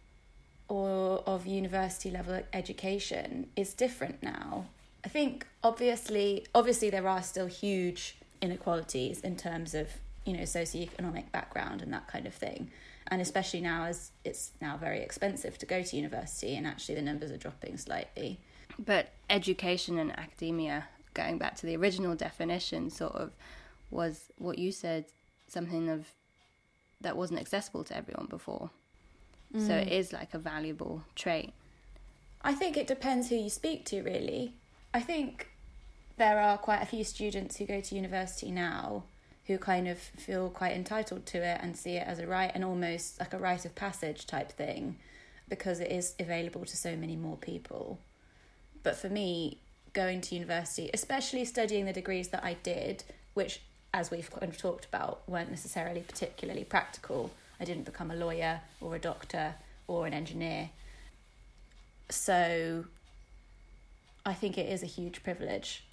or 0.68 1.24
of 1.26 1.48
university 1.48 2.12
level 2.12 2.42
education 2.52 3.48
is 3.56 3.74
different 3.74 4.22
now. 4.22 4.66
I 5.06 5.08
think 5.10 5.48
obviously 5.64 6.46
obviously 6.54 6.90
there 6.90 7.08
are 7.08 7.24
still 7.24 7.46
huge 7.46 8.18
inequalities 8.42 9.22
in 9.22 9.38
terms 9.38 9.74
of, 9.74 9.88
you 10.26 10.34
know, 10.34 10.44
socioeconomic 10.44 11.32
background 11.32 11.82
and 11.82 11.94
that 11.94 12.08
kind 12.08 12.28
of 12.28 12.34
thing. 12.34 12.70
And 13.10 13.22
especially 13.22 13.62
now 13.62 13.86
as 13.86 14.12
it's 14.26 14.52
now 14.62 14.78
very 14.78 15.00
expensive 15.02 15.58
to 15.60 15.66
go 15.66 15.82
to 15.82 15.96
university 15.96 16.56
and 16.56 16.68
actually 16.68 16.96
the 16.96 17.02
numbers 17.02 17.32
are 17.32 17.38
dropping 17.38 17.78
slightly. 17.78 18.40
But 18.78 19.10
education 19.30 19.98
and 19.98 20.12
academia, 20.18 20.88
going 21.14 21.38
back 21.38 21.56
to 21.58 21.66
the 21.66 21.76
original 21.76 22.16
definition, 22.16 22.90
sort 22.90 23.14
of 23.14 23.32
was 23.90 24.26
what 24.38 24.60
you 24.60 24.72
said, 24.72 25.06
something 25.48 25.90
of 25.90 26.08
that 27.02 27.16
wasn't 27.16 27.40
accessible 27.40 27.84
to 27.86 27.96
everyone 27.96 28.28
before. 28.28 28.72
Mm. 29.54 29.66
So 29.66 29.74
it 29.74 29.88
is 29.88 30.12
like 30.12 30.34
a 30.34 30.40
valuable 30.40 31.04
trait. 31.16 31.54
I 32.42 32.54
think 32.54 32.78
it 32.78 32.88
depends 32.88 33.30
who 33.30 33.36
you 33.36 33.50
speak 33.50 33.86
to, 33.86 34.02
really. 34.02 34.54
I 34.94 35.02
think 35.02 35.50
there 36.18 36.40
are 36.40 36.58
quite 36.58 36.82
a 36.82 36.86
few 36.86 37.04
students 37.04 37.58
who 37.58 37.66
go 37.66 37.82
to 37.82 37.96
university 37.96 38.52
now 38.52 39.04
who 39.48 39.58
kind 39.58 39.88
of 39.88 39.98
feel 39.98 40.50
quite 40.50 40.74
entitled 40.74 41.26
to 41.26 41.38
it 41.38 41.60
and 41.62 41.76
see 41.76 41.96
it 41.96 42.06
as 42.06 42.20
a 42.20 42.28
right 42.28 42.52
and 42.54 42.66
almost 42.66 43.20
like 43.20 43.34
a 43.34 43.38
rite 43.38 43.66
of 43.66 43.74
passage 43.76 44.28
type 44.28 44.52
thing 44.52 44.98
because 45.50 45.80
it 45.80 45.90
is 45.90 46.14
available 46.20 46.66
to 46.66 46.76
so 46.76 46.96
many 46.98 47.16
more 47.16 47.38
people. 47.38 47.98
But 48.84 48.98
for 48.98 49.08
me, 49.08 49.60
going 49.94 50.20
to 50.22 50.36
university, 50.36 50.90
especially 50.94 51.46
studying 51.46 51.86
the 51.86 51.94
degrees 51.94 52.28
that 52.30 52.44
I 52.44 52.58
did, 52.62 53.06
which, 53.34 53.62
as 53.94 54.12
we've 54.12 54.30
kind 54.30 54.52
of 54.52 54.58
talked 54.58 54.86
about, 54.86 55.22
weren't 55.28 55.50
necessarily 55.50 56.02
particularly 56.02 56.66
practical. 56.66 57.32
I 57.60 57.66
didn't 57.66 57.86
become 57.86 58.12
a 58.12 58.16
lawyer 58.16 58.62
or 58.82 58.96
a 58.96 59.00
doctor 59.00 59.56
or 59.88 60.06
an 60.06 60.14
engineer. 60.14 60.72
So 62.10 62.86
I 64.26 64.34
think 64.34 64.58
it 64.58 64.70
is 64.70 64.84
a 64.84 64.88
huge 64.88 65.24
privilege 65.24 65.87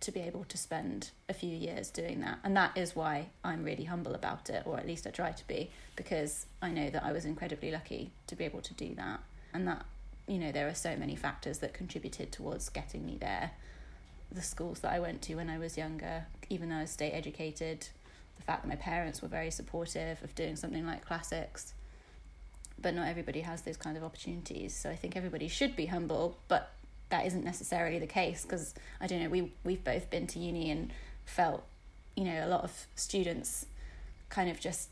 to 0.00 0.10
be 0.10 0.20
able 0.20 0.44
to 0.44 0.56
spend 0.56 1.10
a 1.28 1.34
few 1.34 1.54
years 1.54 1.90
doing 1.90 2.20
that. 2.20 2.38
And 2.42 2.56
that 2.56 2.76
is 2.76 2.96
why 2.96 3.26
I'm 3.44 3.64
really 3.64 3.84
humble 3.84 4.14
about 4.14 4.48
it, 4.48 4.62
or 4.64 4.78
at 4.78 4.86
least 4.86 5.06
I 5.06 5.10
try 5.10 5.32
to 5.32 5.46
be, 5.46 5.70
because 5.94 6.46
I 6.62 6.70
know 6.70 6.88
that 6.90 7.04
I 7.04 7.12
was 7.12 7.26
incredibly 7.26 7.70
lucky 7.70 8.10
to 8.26 8.34
be 8.34 8.44
able 8.44 8.62
to 8.62 8.74
do 8.74 8.94
that. 8.94 9.20
And 9.52 9.68
that, 9.68 9.84
you 10.26 10.38
know, 10.38 10.52
there 10.52 10.68
are 10.68 10.74
so 10.74 10.96
many 10.96 11.16
factors 11.16 11.58
that 11.58 11.74
contributed 11.74 12.32
towards 12.32 12.70
getting 12.70 13.04
me 13.04 13.18
there. 13.20 13.50
The 14.32 14.42
schools 14.42 14.80
that 14.80 14.92
I 14.92 15.00
went 15.00 15.22
to 15.22 15.34
when 15.34 15.50
I 15.50 15.58
was 15.58 15.76
younger, 15.76 16.24
even 16.48 16.70
though 16.70 16.76
I 16.76 16.82
was 16.82 16.90
state 16.90 17.12
educated, 17.12 17.88
the 18.36 18.42
fact 18.42 18.62
that 18.62 18.68
my 18.68 18.76
parents 18.76 19.20
were 19.20 19.28
very 19.28 19.50
supportive 19.50 20.22
of 20.22 20.34
doing 20.34 20.56
something 20.56 20.86
like 20.86 21.04
classics. 21.04 21.74
But 22.80 22.94
not 22.94 23.08
everybody 23.08 23.42
has 23.42 23.62
those 23.62 23.76
kind 23.76 23.98
of 23.98 24.02
opportunities. 24.02 24.74
So 24.74 24.88
I 24.88 24.96
think 24.96 25.14
everybody 25.14 25.48
should 25.48 25.76
be 25.76 25.86
humble, 25.86 26.38
but 26.48 26.70
that 27.10 27.26
isn't 27.26 27.44
necessarily 27.44 27.98
the 27.98 28.06
case 28.06 28.42
because 28.42 28.74
I 29.00 29.06
don't 29.06 29.22
know 29.22 29.28
we 29.28 29.52
we've 29.64 29.84
both 29.84 30.10
been 30.10 30.26
to 30.28 30.38
uni 30.38 30.70
and 30.70 30.92
felt 31.24 31.64
you 32.16 32.24
know 32.24 32.44
a 32.44 32.48
lot 32.48 32.64
of 32.64 32.86
students 32.94 33.66
kind 34.28 34.50
of 34.50 34.60
just 34.60 34.88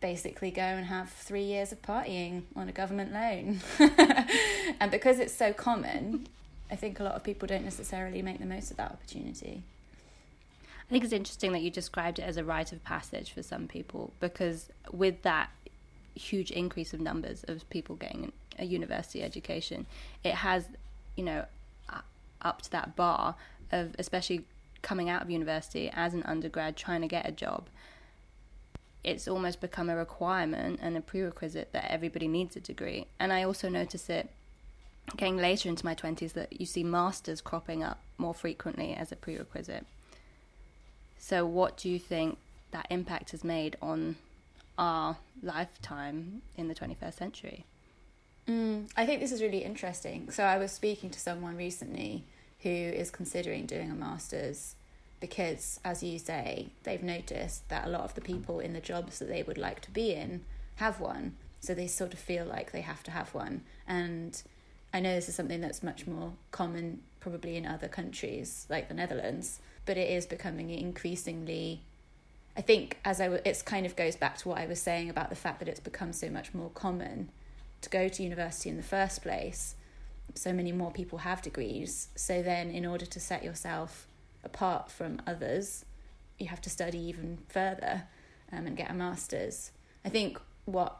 basically 0.00 0.50
go 0.50 0.62
and 0.62 0.86
have 0.86 1.10
3 1.10 1.42
years 1.42 1.72
of 1.72 1.80
partying 1.82 2.42
on 2.54 2.68
a 2.68 2.72
government 2.72 3.12
loan. 3.12 3.60
And 4.78 4.90
because 4.90 5.18
it's 5.18 5.32
so 5.32 5.52
common 5.54 6.26
I 6.70 6.76
think 6.76 7.00
a 7.00 7.04
lot 7.04 7.14
of 7.14 7.22
people 7.22 7.46
don't 7.46 7.64
necessarily 7.64 8.22
make 8.22 8.38
the 8.38 8.46
most 8.46 8.70
of 8.70 8.76
that 8.78 8.90
opportunity. 8.90 9.62
I 10.66 10.90
think 10.90 11.04
it's 11.04 11.12
interesting 11.12 11.52
that 11.52 11.62
you 11.62 11.70
described 11.70 12.18
it 12.18 12.22
as 12.22 12.36
a 12.36 12.44
rite 12.44 12.72
of 12.72 12.82
passage 12.84 13.32
for 13.32 13.42
some 13.42 13.66
people 13.66 14.12
because 14.20 14.68
with 14.92 15.22
that 15.22 15.50
huge 16.14 16.50
increase 16.50 16.94
of 16.94 17.00
numbers 17.00 17.44
of 17.48 17.68
people 17.70 17.96
getting 17.96 18.32
a 18.58 18.64
university 18.64 19.22
education, 19.22 19.86
it 20.24 20.34
has 20.34 20.66
you 21.16 21.24
know, 21.24 21.44
up 22.42 22.62
to 22.62 22.70
that 22.70 22.96
bar 22.96 23.34
of 23.72 23.94
especially 23.98 24.44
coming 24.82 25.10
out 25.10 25.22
of 25.22 25.30
university 25.30 25.90
as 25.92 26.14
an 26.14 26.22
undergrad 26.22 26.76
trying 26.76 27.00
to 27.00 27.08
get 27.08 27.28
a 27.28 27.32
job. 27.32 27.68
It's 29.02 29.26
almost 29.26 29.60
become 29.60 29.90
a 29.90 29.96
requirement 29.96 30.78
and 30.82 30.96
a 30.96 31.00
prerequisite 31.00 31.72
that 31.72 31.90
everybody 31.90 32.28
needs 32.28 32.56
a 32.56 32.60
degree. 32.60 33.06
And 33.18 33.32
I 33.32 33.42
also 33.42 33.68
notice 33.68 34.08
it 34.08 34.30
getting 35.16 35.36
later 35.36 35.68
into 35.68 35.84
my 35.84 35.94
20s 35.94 36.32
that 36.32 36.60
you 36.60 36.66
see 36.66 36.82
masters 36.82 37.40
cropping 37.40 37.82
up 37.82 38.00
more 38.18 38.34
frequently 38.34 38.94
as 38.94 39.12
a 39.12 39.16
prerequisite. 39.16 39.86
So, 41.18 41.46
what 41.46 41.76
do 41.76 41.88
you 41.88 41.98
think 41.98 42.38
that 42.72 42.86
impact 42.90 43.30
has 43.30 43.42
made 43.42 43.76
on 43.80 44.16
our 44.76 45.16
lifetime 45.42 46.42
in 46.56 46.68
the 46.68 46.74
21st 46.74 47.14
century? 47.14 47.64
Mm, 48.48 48.88
I 48.96 49.06
think 49.06 49.20
this 49.20 49.32
is 49.32 49.42
really 49.42 49.64
interesting. 49.64 50.30
So 50.30 50.44
I 50.44 50.58
was 50.58 50.72
speaking 50.72 51.10
to 51.10 51.18
someone 51.18 51.56
recently 51.56 52.24
who 52.60 52.70
is 52.70 53.10
considering 53.10 53.66
doing 53.66 53.90
a 53.90 53.94
master's 53.94 54.76
because, 55.20 55.80
as 55.84 56.02
you 56.02 56.18
say, 56.18 56.68
they've 56.84 57.02
noticed 57.02 57.68
that 57.68 57.86
a 57.86 57.90
lot 57.90 58.02
of 58.02 58.14
the 58.14 58.20
people 58.20 58.60
in 58.60 58.72
the 58.72 58.80
jobs 58.80 59.18
that 59.18 59.28
they 59.28 59.42
would 59.42 59.58
like 59.58 59.80
to 59.82 59.90
be 59.90 60.12
in 60.12 60.44
have 60.76 61.00
one. 61.00 61.36
So 61.60 61.74
they 61.74 61.86
sort 61.86 62.12
of 62.12 62.18
feel 62.18 62.44
like 62.44 62.70
they 62.70 62.82
have 62.82 63.02
to 63.04 63.10
have 63.10 63.34
one. 63.34 63.62
And 63.88 64.40
I 64.92 65.00
know 65.00 65.14
this 65.14 65.28
is 65.28 65.34
something 65.34 65.60
that's 65.60 65.82
much 65.82 66.06
more 66.06 66.32
common 66.50 67.00
probably 67.18 67.56
in 67.56 67.66
other 67.66 67.88
countries 67.88 68.66
like 68.70 68.88
the 68.88 68.94
Netherlands, 68.94 69.58
but 69.84 69.96
it 69.96 70.08
is 70.10 70.26
becoming 70.26 70.70
increasingly 70.70 71.80
I 72.56 72.62
think 72.62 72.98
as 73.04 73.20
I 73.20 73.28
it's 73.44 73.60
kind 73.60 73.84
of 73.84 73.96
goes 73.96 74.16
back 74.16 74.38
to 74.38 74.48
what 74.48 74.58
I 74.58 74.66
was 74.66 74.80
saying 74.80 75.10
about 75.10 75.28
the 75.28 75.36
fact 75.36 75.58
that 75.58 75.68
it's 75.68 75.80
become 75.80 76.12
so 76.12 76.30
much 76.30 76.54
more 76.54 76.70
common 76.70 77.28
to 77.82 77.90
go 77.90 78.08
to 78.08 78.22
university 78.22 78.70
in 78.70 78.76
the 78.76 78.82
first 78.82 79.22
place. 79.22 79.74
So 80.34 80.52
many 80.52 80.72
more 80.72 80.90
people 80.90 81.18
have 81.18 81.42
degrees. 81.42 82.08
So 82.14 82.42
then, 82.42 82.70
in 82.70 82.84
order 82.84 83.06
to 83.06 83.20
set 83.20 83.44
yourself 83.44 84.06
apart 84.44 84.90
from 84.90 85.20
others, 85.26 85.84
you 86.38 86.48
have 86.48 86.60
to 86.62 86.70
study 86.70 86.98
even 86.98 87.38
further 87.48 88.04
um, 88.52 88.66
and 88.66 88.76
get 88.76 88.90
a 88.90 88.94
master's. 88.94 89.72
I 90.04 90.08
think 90.08 90.38
what 90.64 90.96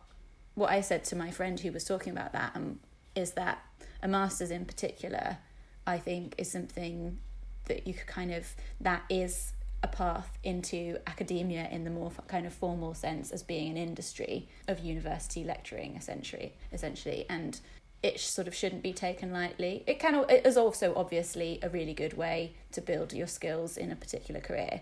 what 0.54 0.70
I 0.70 0.80
said 0.80 1.04
to 1.04 1.16
my 1.16 1.30
friend 1.30 1.60
who 1.60 1.70
was 1.70 1.84
talking 1.84 2.12
about 2.12 2.32
that 2.32 2.52
um, 2.54 2.80
is 3.14 3.32
that 3.32 3.58
a 4.02 4.08
master's 4.08 4.50
in 4.50 4.64
particular, 4.64 5.38
I 5.86 5.98
think, 5.98 6.34
is 6.38 6.50
something 6.50 7.18
that 7.66 7.86
you 7.86 7.92
could 7.92 8.06
kind 8.06 8.32
of 8.32 8.54
that 8.80 9.02
is 9.10 9.52
a 9.86 9.96
path 9.96 10.38
into 10.42 10.98
academia 11.06 11.68
in 11.70 11.84
the 11.84 11.90
more 11.90 12.10
kind 12.26 12.46
of 12.46 12.52
formal 12.52 12.92
sense 12.92 13.30
as 13.30 13.42
being 13.42 13.70
an 13.70 13.76
industry 13.76 14.48
of 14.68 14.80
university 14.80 15.44
lecturing 15.44 15.96
essentially 15.96 16.52
essentially. 16.72 17.24
And 17.30 17.58
it 18.02 18.20
sort 18.20 18.48
of 18.48 18.54
shouldn't 18.54 18.82
be 18.82 18.92
taken 18.92 19.32
lightly. 19.32 19.84
It 19.86 19.98
can 19.98 20.14
it 20.28 20.44
is 20.44 20.56
also 20.56 20.92
obviously 20.94 21.58
a 21.62 21.68
really 21.68 21.94
good 21.94 22.14
way 22.16 22.54
to 22.72 22.80
build 22.80 23.12
your 23.12 23.26
skills 23.26 23.76
in 23.76 23.90
a 23.90 23.96
particular 23.96 24.40
career. 24.40 24.80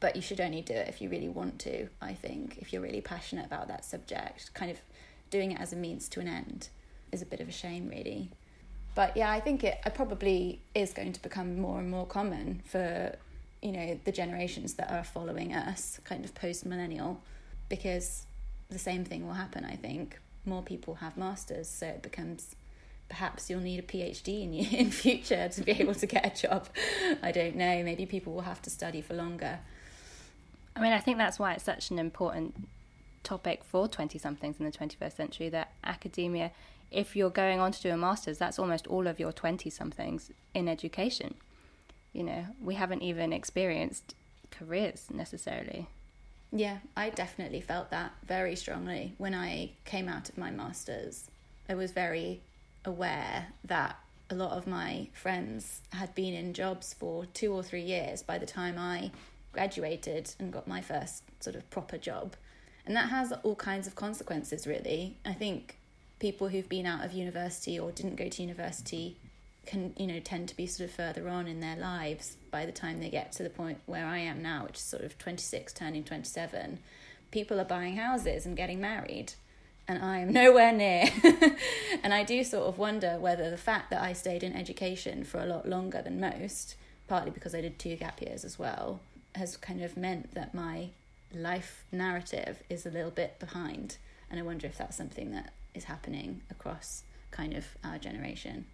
But 0.00 0.16
you 0.16 0.22
should 0.22 0.40
only 0.40 0.62
do 0.62 0.74
it 0.74 0.88
if 0.88 1.02
you 1.02 1.10
really 1.10 1.28
want 1.28 1.58
to 1.60 1.88
i 2.00 2.14
think 2.14 2.56
if 2.58 2.72
you're 2.72 2.82
really 2.82 3.02
passionate 3.02 3.46
about 3.46 3.68
that 3.68 3.84
subject. 3.84 4.52
Kind 4.54 4.70
of 4.70 4.78
doing 5.30 5.52
it 5.52 5.60
as 5.60 5.72
a 5.72 5.76
means 5.76 6.08
to 6.08 6.20
an 6.20 6.28
end 6.28 6.70
is 7.12 7.22
a 7.22 7.26
bit 7.26 7.40
of 7.40 7.48
a 7.48 7.52
shame 7.52 7.88
really. 7.88 8.30
But 8.94 9.16
yeah 9.16 9.30
i 9.30 9.40
think 9.40 9.62
it, 9.64 9.78
it 9.86 9.94
probably 9.94 10.60
is 10.74 10.92
going 10.92 11.12
to 11.12 11.22
become 11.22 11.60
more 11.60 11.78
and 11.78 11.90
more 11.90 12.06
common 12.06 12.62
for 12.64 13.14
you 13.62 13.72
know 13.72 13.98
the 14.04 14.12
generations 14.12 14.74
that 14.74 14.90
are 14.90 15.04
following 15.04 15.52
us 15.52 16.00
kind 16.04 16.24
of 16.24 16.34
post 16.34 16.64
millennial 16.64 17.20
because 17.68 18.26
the 18.70 18.78
same 18.78 19.04
thing 19.04 19.26
will 19.26 19.34
happen 19.34 19.64
i 19.64 19.76
think. 19.76 20.18
More 20.46 20.62
people 20.62 20.94
have 20.96 21.18
masters 21.18 21.68
so 21.68 21.86
it 21.86 22.02
becomes 22.02 22.56
perhaps 23.10 23.50
you'll 23.50 23.60
need 23.60 23.78
a 23.78 23.82
phd 23.82 24.28
in 24.28 24.54
in 24.74 24.90
future 24.90 25.48
to 25.48 25.62
be 25.62 25.72
able 25.72 25.94
to 25.94 26.06
get 26.06 26.24
a 26.24 26.48
job. 26.48 26.68
I 27.22 27.32
don't 27.32 27.56
know 27.56 27.82
maybe 27.82 28.06
people 28.06 28.32
will 28.32 28.42
have 28.42 28.62
to 28.62 28.70
study 28.70 29.02
for 29.02 29.14
longer. 29.14 29.58
I 30.74 30.80
mean 30.80 30.92
i 30.92 30.98
think 30.98 31.18
that's 31.18 31.38
why 31.38 31.52
it's 31.52 31.64
such 31.64 31.90
an 31.90 31.98
important 31.98 32.68
topic 33.22 33.62
for 33.64 33.86
20 33.86 34.18
somethings 34.18 34.58
in 34.58 34.64
the 34.64 34.72
21st 34.72 35.14
century 35.14 35.48
that 35.50 35.72
academia 35.84 36.50
if 36.90 37.14
you're 37.14 37.28
going 37.28 37.60
on 37.60 37.70
to 37.70 37.82
do 37.82 37.90
a 37.90 37.96
master's 37.96 38.38
that's 38.38 38.58
almost 38.58 38.86
all 38.86 39.06
of 39.06 39.20
your 39.20 39.30
20 39.30 39.68
somethings 39.68 40.30
in 40.54 40.68
education 40.68 41.34
you 42.12 42.22
know, 42.22 42.46
we 42.62 42.74
haven't 42.74 43.02
even 43.02 43.32
experienced 43.32 44.14
careers 44.50 45.06
necessarily. 45.12 45.86
Yeah, 46.52 46.78
I 46.96 47.10
definitely 47.10 47.60
felt 47.60 47.90
that 47.90 48.12
very 48.26 48.56
strongly 48.56 49.14
when 49.18 49.34
I 49.34 49.70
came 49.84 50.08
out 50.08 50.28
of 50.28 50.38
my 50.38 50.50
master's. 50.50 51.30
I 51.68 51.74
was 51.74 51.92
very 51.92 52.40
aware 52.84 53.46
that 53.64 53.96
a 54.30 54.34
lot 54.34 54.52
of 54.52 54.66
my 54.66 55.08
friends 55.12 55.80
had 55.92 56.14
been 56.14 56.34
in 56.34 56.54
jobs 56.54 56.94
for 56.94 57.26
two 57.26 57.52
or 57.52 57.62
three 57.62 57.82
years 57.82 58.22
by 58.22 58.38
the 58.38 58.46
time 58.46 58.78
I 58.78 59.10
graduated 59.52 60.34
and 60.38 60.52
got 60.52 60.68
my 60.68 60.80
first 60.80 61.22
sort 61.40 61.56
of 61.56 61.68
proper 61.70 61.98
job. 61.98 62.34
And 62.86 62.96
that 62.96 63.10
has 63.10 63.32
all 63.42 63.56
kinds 63.56 63.86
of 63.86 63.94
consequences, 63.94 64.66
really. 64.66 65.16
I 65.24 65.32
think 65.32 65.76
people 66.18 66.48
who've 66.48 66.68
been 66.68 66.86
out 66.86 67.04
of 67.04 67.12
university 67.12 67.78
or 67.78 67.92
didn't 67.92 68.16
go 68.16 68.28
to 68.28 68.42
university 68.42 69.16
can 69.66 69.92
you 69.96 70.06
know 70.06 70.20
tend 70.20 70.48
to 70.48 70.56
be 70.56 70.66
sort 70.66 70.88
of 70.88 70.94
further 70.94 71.28
on 71.28 71.46
in 71.46 71.60
their 71.60 71.76
lives 71.76 72.36
by 72.50 72.66
the 72.66 72.72
time 72.72 72.98
they 72.98 73.10
get 73.10 73.32
to 73.32 73.42
the 73.42 73.50
point 73.50 73.78
where 73.86 74.06
I 74.06 74.18
am 74.18 74.42
now, 74.42 74.64
which 74.64 74.76
is 74.76 74.82
sort 74.82 75.04
of 75.04 75.18
26 75.18 75.72
turning 75.72 76.04
27. 76.04 76.78
People 77.30 77.60
are 77.60 77.64
buying 77.64 77.96
houses 77.96 78.46
and 78.46 78.56
getting 78.56 78.80
married 78.80 79.34
and 79.90 80.02
I 80.04 80.18
am 80.18 80.32
nowhere 80.32 80.72
near. 80.72 81.04
and 82.02 82.14
I 82.14 82.22
do 82.22 82.44
sort 82.44 82.68
of 82.68 82.78
wonder 82.78 83.18
whether 83.18 83.50
the 83.50 83.56
fact 83.56 83.90
that 83.90 84.00
I 84.02 84.12
stayed 84.12 84.42
in 84.42 84.54
education 84.54 85.24
for 85.24 85.40
a 85.40 85.46
lot 85.46 85.68
longer 85.68 86.00
than 86.00 86.20
most, 86.20 86.76
partly 87.08 87.30
because 87.30 87.54
I 87.54 87.60
did 87.60 87.78
two 87.78 87.96
gap 87.96 88.22
years 88.22 88.44
as 88.44 88.58
well, 88.58 89.00
has 89.34 89.56
kind 89.56 89.82
of 89.82 89.96
meant 89.96 90.34
that 90.34 90.54
my 90.54 90.90
life 91.34 91.84
narrative 91.92 92.62
is 92.68 92.86
a 92.86 92.90
little 92.90 93.10
bit 93.10 93.38
behind. 93.38 93.96
And 94.30 94.38
I 94.38 94.42
wonder 94.42 94.66
if 94.66 94.78
that's 94.78 94.96
something 94.96 95.32
that 95.32 95.52
is 95.74 95.84
happening 95.84 96.42
across 96.50 97.02
kind 97.30 97.54
of 97.54 97.64
our 97.82 97.98
generation. 97.98 98.66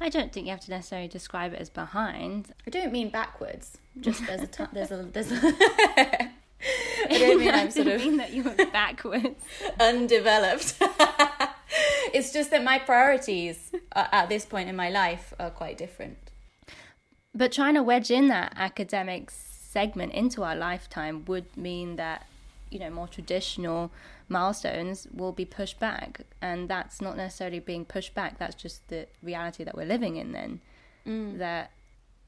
I 0.00 0.08
don't 0.08 0.32
think 0.32 0.46
you 0.46 0.52
have 0.52 0.60
to 0.60 0.70
necessarily 0.70 1.08
describe 1.08 1.52
it 1.52 1.60
as 1.60 1.70
behind. 1.70 2.52
I 2.66 2.70
don't 2.70 2.92
mean 2.92 3.10
backwards. 3.10 3.78
Just 4.00 4.26
there's 4.26 4.42
a 4.42 4.46
t- 4.46 4.64
there's 4.72 4.90
a 4.90 5.02
there's 5.12 5.32
a 5.32 5.36
I 7.10 7.18
don't 7.18 7.38
mean 7.38 7.54
I'm 7.54 7.70
sort 7.70 7.86
of 7.86 8.00
mean 8.00 8.16
that 8.16 8.32
you 8.32 8.42
went 8.42 8.72
backwards. 8.72 9.44
undeveloped. 9.80 10.74
it's 12.12 12.32
just 12.32 12.50
that 12.50 12.64
my 12.64 12.78
priorities 12.78 13.72
are, 13.92 14.08
at 14.12 14.28
this 14.28 14.44
point 14.44 14.68
in 14.68 14.76
my 14.76 14.90
life 14.90 15.32
are 15.38 15.50
quite 15.50 15.78
different. 15.78 16.18
But 17.34 17.52
trying 17.52 17.74
to 17.74 17.82
wedge 17.82 18.10
in 18.10 18.28
that 18.28 18.54
academic 18.56 19.30
segment 19.30 20.12
into 20.12 20.42
our 20.42 20.56
lifetime 20.56 21.24
would 21.26 21.56
mean 21.56 21.96
that, 21.96 22.26
you 22.70 22.78
know, 22.78 22.90
more 22.90 23.08
traditional 23.08 23.90
milestones 24.28 25.06
will 25.12 25.32
be 25.32 25.44
pushed 25.44 25.78
back. 25.78 26.22
And 26.40 26.68
that's 26.68 27.00
not 27.00 27.16
necessarily 27.16 27.60
being 27.60 27.84
pushed 27.84 28.14
back, 28.14 28.38
that's 28.38 28.54
just 28.54 28.86
the 28.88 29.06
reality 29.22 29.64
that 29.64 29.76
we're 29.76 29.86
living 29.86 30.16
in 30.16 30.32
then. 30.32 30.60
Mm. 31.06 31.38
That 31.38 31.70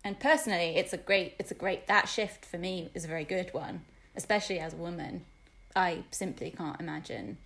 and 0.03 0.19
personally 0.19 0.77
it's 0.77 0.95
a 0.95 0.97
great 0.97 1.35
it's 1.39 1.51
a 1.51 1.55
great 1.55 1.87
that 1.87 2.09
shift 2.09 2.47
for 2.47 2.57
me 2.57 2.91
is 2.95 3.05
a 3.05 3.09
very 3.09 3.25
good 3.25 3.53
one 3.53 3.83
especially 4.17 4.59
as 4.59 4.75
a 4.75 4.77
woman, 4.77 5.25
I 5.75 6.05
simply 6.11 6.51
can't 6.51 6.81
imagine 6.81 7.39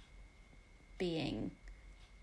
being, 0.99 1.51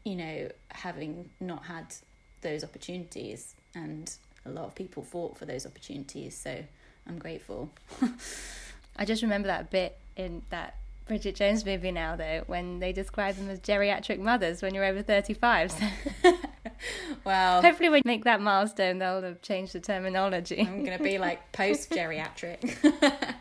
you 0.03 0.15
know, 0.15 0.49
having 0.69 1.29
not 1.39 1.65
had 1.65 1.93
those 2.41 2.63
opportunities. 2.63 3.55
And 3.75 4.11
a 4.45 4.49
lot 4.49 4.65
of 4.65 4.75
people 4.75 5.03
fought 5.03 5.37
for 5.37 5.45
those 5.45 5.65
opportunities. 5.65 6.35
So 6.35 6.63
I'm 7.07 7.19
grateful. 7.19 7.71
I 8.97 9.05
just 9.05 9.21
remember 9.21 9.47
that 9.47 9.61
a 9.61 9.65
bit 9.65 9.97
in 10.21 10.41
that 10.49 10.75
Bridget 11.11 11.35
Jones 11.35 11.65
movie 11.65 11.91
now, 11.91 12.15
though, 12.15 12.43
when 12.47 12.79
they 12.79 12.93
describe 12.93 13.35
them 13.35 13.49
as 13.49 13.59
geriatric 13.59 14.19
mothers 14.19 14.61
when 14.61 14.73
you're 14.73 14.85
over 14.85 15.01
35. 15.01 15.71
So 15.71 15.85
well, 17.25 17.61
hopefully, 17.61 17.89
when 17.89 18.01
we 18.05 18.09
make 18.09 18.23
that 18.23 18.39
milestone, 18.39 18.99
they'll 18.99 19.21
have 19.21 19.41
changed 19.41 19.73
the 19.73 19.81
terminology. 19.81 20.61
I'm 20.61 20.85
going 20.85 20.97
to 20.97 21.03
be 21.03 21.17
like 21.17 21.51
post 21.51 21.89
geriatric. 21.89 23.35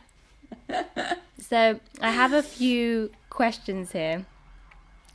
so 1.39 1.79
I 2.01 2.11
have 2.11 2.33
a 2.33 2.43
few 2.43 3.13
questions 3.29 3.93
here 3.93 4.27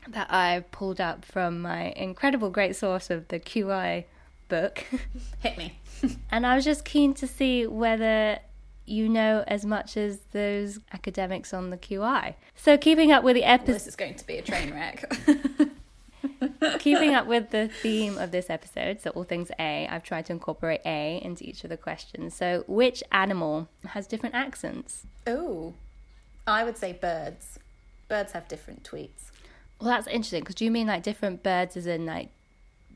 that 0.07 0.31
I've 0.31 0.71
pulled 0.71 1.01
up 1.01 1.25
from 1.25 1.61
my 1.61 1.89
incredible 1.97 2.51
great 2.51 2.77
source 2.77 3.09
of 3.09 3.27
the 3.27 3.39
QI 3.39 4.05
book. 4.47 4.85
Hit 5.39 5.57
me. 5.57 5.79
and 6.31 6.45
I 6.45 6.55
was 6.55 6.63
just 6.63 6.85
keen 6.85 7.13
to 7.15 7.27
see 7.27 7.67
whether 7.67 8.39
you 8.85 9.09
know 9.09 9.43
as 9.47 9.65
much 9.65 9.97
as 9.97 10.19
those 10.31 10.79
academics 10.93 11.53
on 11.53 11.69
the 11.69 11.77
QI. 11.77 12.35
So 12.55 12.77
keeping 12.77 13.11
up 13.11 13.23
with 13.23 13.35
the 13.35 13.43
episode. 13.43 13.67
Well, 13.67 13.75
this 13.75 13.87
is 13.87 13.95
going 13.95 14.15
to 14.15 14.27
be 14.27 14.37
a 14.37 14.41
train 14.41 14.73
wreck. 14.73 15.11
Keeping 16.79 17.13
up 17.13 17.27
with 17.27 17.51
the 17.51 17.67
theme 17.67 18.17
of 18.17 18.31
this 18.31 18.49
episode, 18.49 19.01
so 19.01 19.11
all 19.11 19.23
things 19.23 19.51
A, 19.59 19.87
I've 19.89 20.03
tried 20.03 20.25
to 20.27 20.33
incorporate 20.33 20.81
A 20.85 21.21
into 21.23 21.43
each 21.43 21.63
of 21.63 21.69
the 21.69 21.77
questions. 21.77 22.35
So, 22.35 22.63
which 22.67 23.03
animal 23.11 23.69
has 23.89 24.07
different 24.07 24.35
accents? 24.35 25.05
Oh, 25.25 25.73
I 26.47 26.63
would 26.63 26.77
say 26.77 26.93
birds. 26.93 27.59
Birds 28.07 28.33
have 28.33 28.47
different 28.47 28.83
tweets. 28.83 29.31
Well, 29.79 29.89
that's 29.89 30.07
interesting 30.07 30.41
because 30.41 30.55
do 30.55 30.65
you 30.65 30.71
mean 30.71 30.87
like 30.87 31.03
different 31.03 31.43
birds 31.43 31.75
as 31.75 31.87
in 31.87 32.05
like 32.05 32.29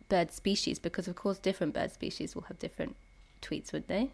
bird 0.08 0.32
species? 0.32 0.80
Because, 0.80 1.08
of 1.08 1.16
course, 1.16 1.38
different 1.38 1.74
bird 1.74 1.92
species 1.92 2.36
will 2.36 2.44
have 2.44 2.60
different 2.60 2.96
tweets, 3.42 3.74
would 3.74 3.88
they? 3.88 4.12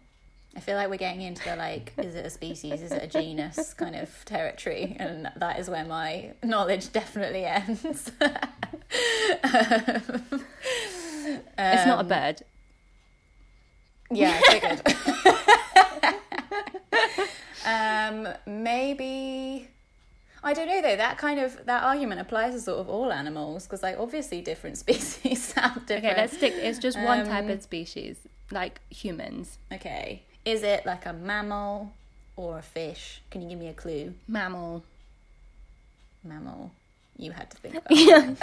I 0.56 0.60
feel 0.60 0.76
like 0.76 0.88
we're 0.88 0.96
getting 0.96 1.20
into 1.20 1.44
the 1.44 1.54
like, 1.54 1.92
is 1.98 2.14
it 2.14 2.24
a 2.24 2.30
species, 2.30 2.80
is 2.80 2.90
it 2.90 3.02
a 3.02 3.06
genus 3.06 3.74
kind 3.74 3.94
of 3.94 4.24
territory, 4.24 4.96
and 4.98 5.30
that 5.36 5.58
is 5.58 5.68
where 5.68 5.84
my 5.84 6.32
knowledge 6.42 6.90
definitely 6.92 7.44
ends. 7.44 8.10
um, 8.20 8.32
it's 11.58 11.86
not 11.86 12.00
a 12.00 12.04
bird. 12.04 12.40
Yeah, 14.10 14.40
I 14.42 14.80
figured. 17.66 18.26
um, 18.46 18.62
maybe. 18.62 19.68
I 20.42 20.54
don't 20.54 20.68
know 20.68 20.80
though. 20.80 20.96
That 20.96 21.18
kind 21.18 21.38
of 21.38 21.66
that 21.66 21.82
argument 21.82 22.22
applies 22.22 22.54
to 22.54 22.60
sort 22.60 22.78
of 22.78 22.88
all 22.88 23.12
animals 23.12 23.64
because, 23.64 23.82
like, 23.82 23.98
obviously, 23.98 24.40
different 24.40 24.78
species 24.78 25.44
sound 25.44 25.84
different. 25.84 26.06
Okay, 26.06 26.16
let's 26.16 26.34
stick. 26.34 26.54
It's 26.56 26.78
just 26.78 26.98
one 26.98 27.20
um, 27.20 27.26
type 27.26 27.48
of 27.50 27.62
species, 27.62 28.16
like 28.50 28.80
humans. 28.88 29.58
Okay, 29.70 30.22
is 30.46 30.62
it 30.62 30.86
like 30.86 31.04
a 31.04 31.12
mammal 31.12 31.92
or 32.36 32.58
a 32.58 32.62
fish? 32.62 33.20
Can 33.30 33.42
you 33.42 33.50
give 33.50 33.58
me 33.58 33.68
a 33.68 33.74
clue? 33.74 34.14
Mammal. 34.28 34.84
Mammal. 36.24 36.70
You 37.18 37.32
had 37.32 37.50
to 37.50 37.56
think 37.56 37.74
about 37.78 37.90
yeah. 37.90 38.34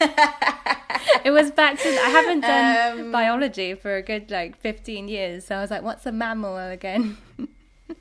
it 1.24 1.30
was 1.30 1.50
back 1.50 1.78
to 1.78 1.88
I 1.88 2.10
haven't 2.10 2.40
done 2.40 3.00
um, 3.00 3.12
biology 3.12 3.74
for 3.74 3.96
a 3.96 4.02
good 4.02 4.30
like 4.30 4.56
15 4.58 5.08
years, 5.08 5.46
so 5.46 5.56
I 5.56 5.60
was 5.60 5.70
like, 5.70 5.82
what's 5.82 6.04
a 6.04 6.12
mammal 6.12 6.58
again? 6.58 7.16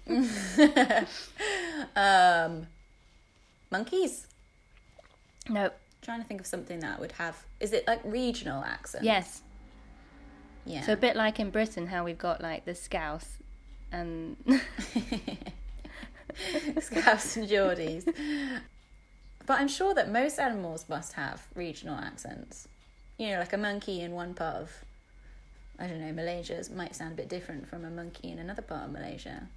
um 1.95 2.67
monkeys? 3.71 4.27
Nope. 5.49 5.73
trying 6.01 6.21
to 6.21 6.27
think 6.27 6.41
of 6.41 6.47
something 6.47 6.79
that 6.79 6.99
would 6.99 7.13
have 7.13 7.45
is 7.61 7.71
it 7.71 7.87
like 7.87 8.01
regional 8.03 8.63
accent? 8.63 9.05
Yes. 9.05 9.41
Yeah. 10.67 10.81
So 10.81 10.93
a 10.93 10.97
bit 10.97 11.15
like 11.15 11.39
in 11.39 11.49
Britain, 11.49 11.87
how 11.87 12.03
we've 12.03 12.17
got 12.17 12.41
like 12.41 12.65
the 12.65 12.75
Scouse 12.75 13.37
and 13.91 14.35
Scouse 16.79 17.37
and 17.37 17.47
Geordies. 17.47 18.05
But 19.45 19.61
I'm 19.61 19.69
sure 19.69 19.93
that 19.93 20.11
most 20.11 20.39
animals 20.39 20.85
must 20.89 21.13
have 21.13 21.47
regional 21.55 21.97
accents. 21.97 22.67
You 23.17 23.29
know, 23.29 23.39
like 23.39 23.53
a 23.53 23.57
monkey 23.57 24.01
in 24.01 24.11
one 24.11 24.33
part 24.33 24.57
of, 24.57 24.83
I 25.79 25.87
don't 25.87 26.01
know, 26.01 26.11
Malaysia 26.11 26.61
might 26.75 26.95
sound 26.95 27.13
a 27.13 27.15
bit 27.15 27.29
different 27.29 27.67
from 27.67 27.85
a 27.85 27.89
monkey 27.89 28.29
in 28.29 28.37
another 28.37 28.61
part 28.61 28.83
of 28.85 28.91
Malaysia. 28.91 29.47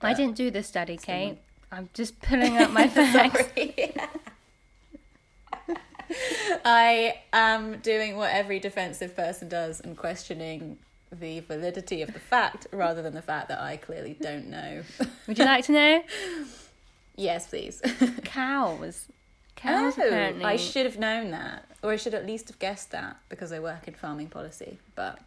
I 0.00 0.14
didn't 0.14 0.36
do 0.36 0.50
the 0.50 0.62
study, 0.62 0.96
Cate. 0.96 1.38
I'm 1.72 1.88
just 1.94 2.20
pulling 2.22 2.56
up 2.56 2.70
my 2.70 2.88
facts. 2.96 3.50
I 6.64 7.20
am 7.32 7.78
doing 7.78 8.16
what 8.16 8.32
every 8.32 8.58
defensive 8.58 9.14
person 9.16 9.48
does 9.48 9.80
and 9.80 9.96
questioning 9.96 10.78
the 11.12 11.40
validity 11.40 12.02
of 12.02 12.12
the 12.12 12.20
fact 12.20 12.66
rather 12.72 13.02
than 13.02 13.14
the 13.14 13.22
fact 13.22 13.48
that 13.48 13.60
I 13.60 13.76
clearly 13.76 14.16
don't 14.20 14.48
know. 14.48 14.82
Would 15.26 15.38
you 15.38 15.44
like 15.44 15.64
to 15.66 15.72
know? 15.72 16.02
yes, 17.16 17.48
please. 17.48 17.80
Cows. 18.24 19.06
Cows, 19.56 19.98
oh, 19.98 20.06
apparently. 20.06 20.44
I 20.44 20.56
should 20.56 20.86
have 20.86 20.98
known 20.98 21.30
that. 21.32 21.64
Or 21.82 21.92
I 21.92 21.96
should 21.96 22.14
at 22.14 22.26
least 22.26 22.48
have 22.48 22.58
guessed 22.58 22.90
that 22.92 23.16
because 23.28 23.52
I 23.52 23.58
work 23.58 23.88
in 23.88 23.94
farming 23.94 24.28
policy, 24.28 24.78
but 24.94 25.18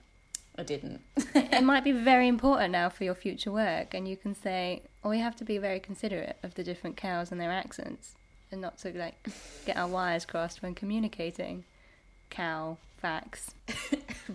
I 0.57 0.63
didn't. 0.63 1.01
it 1.35 1.63
might 1.63 1.83
be 1.83 1.91
very 1.91 2.27
important 2.27 2.71
now 2.71 2.89
for 2.89 3.03
your 3.03 3.15
future 3.15 3.51
work, 3.51 3.93
and 3.93 4.07
you 4.07 4.15
can 4.15 4.35
say, 4.35 4.83
oh, 5.03 5.09
we 5.09 5.19
have 5.19 5.35
to 5.37 5.43
be 5.43 5.57
very 5.57 5.79
considerate 5.79 6.37
of 6.43 6.55
the 6.55 6.63
different 6.63 6.95
cows 6.95 7.31
and 7.31 7.41
their 7.41 7.51
accents 7.51 8.15
and 8.53 8.61
not 8.61 8.77
to 8.77 8.97
like 8.97 9.27
get 9.65 9.75
our 9.75 9.87
wires 9.89 10.25
crossed 10.25 10.61
when 10.61 10.73
communicating 10.73 11.65
cow 12.29 12.77
facts. 12.97 13.53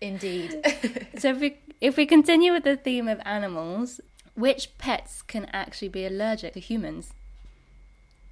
Indeed. 0.00 0.64
so 1.18 1.30
if 1.30 1.40
we 1.40 1.58
if 1.80 1.98
we 1.98 2.06
continue 2.06 2.52
with 2.52 2.64
the 2.64 2.76
theme 2.76 3.06
of 3.06 3.20
animals, 3.24 4.00
which 4.34 4.76
pets 4.78 5.20
can 5.20 5.44
actually 5.52 5.88
be 5.88 6.06
allergic 6.06 6.54
to 6.54 6.60
humans? 6.60 7.12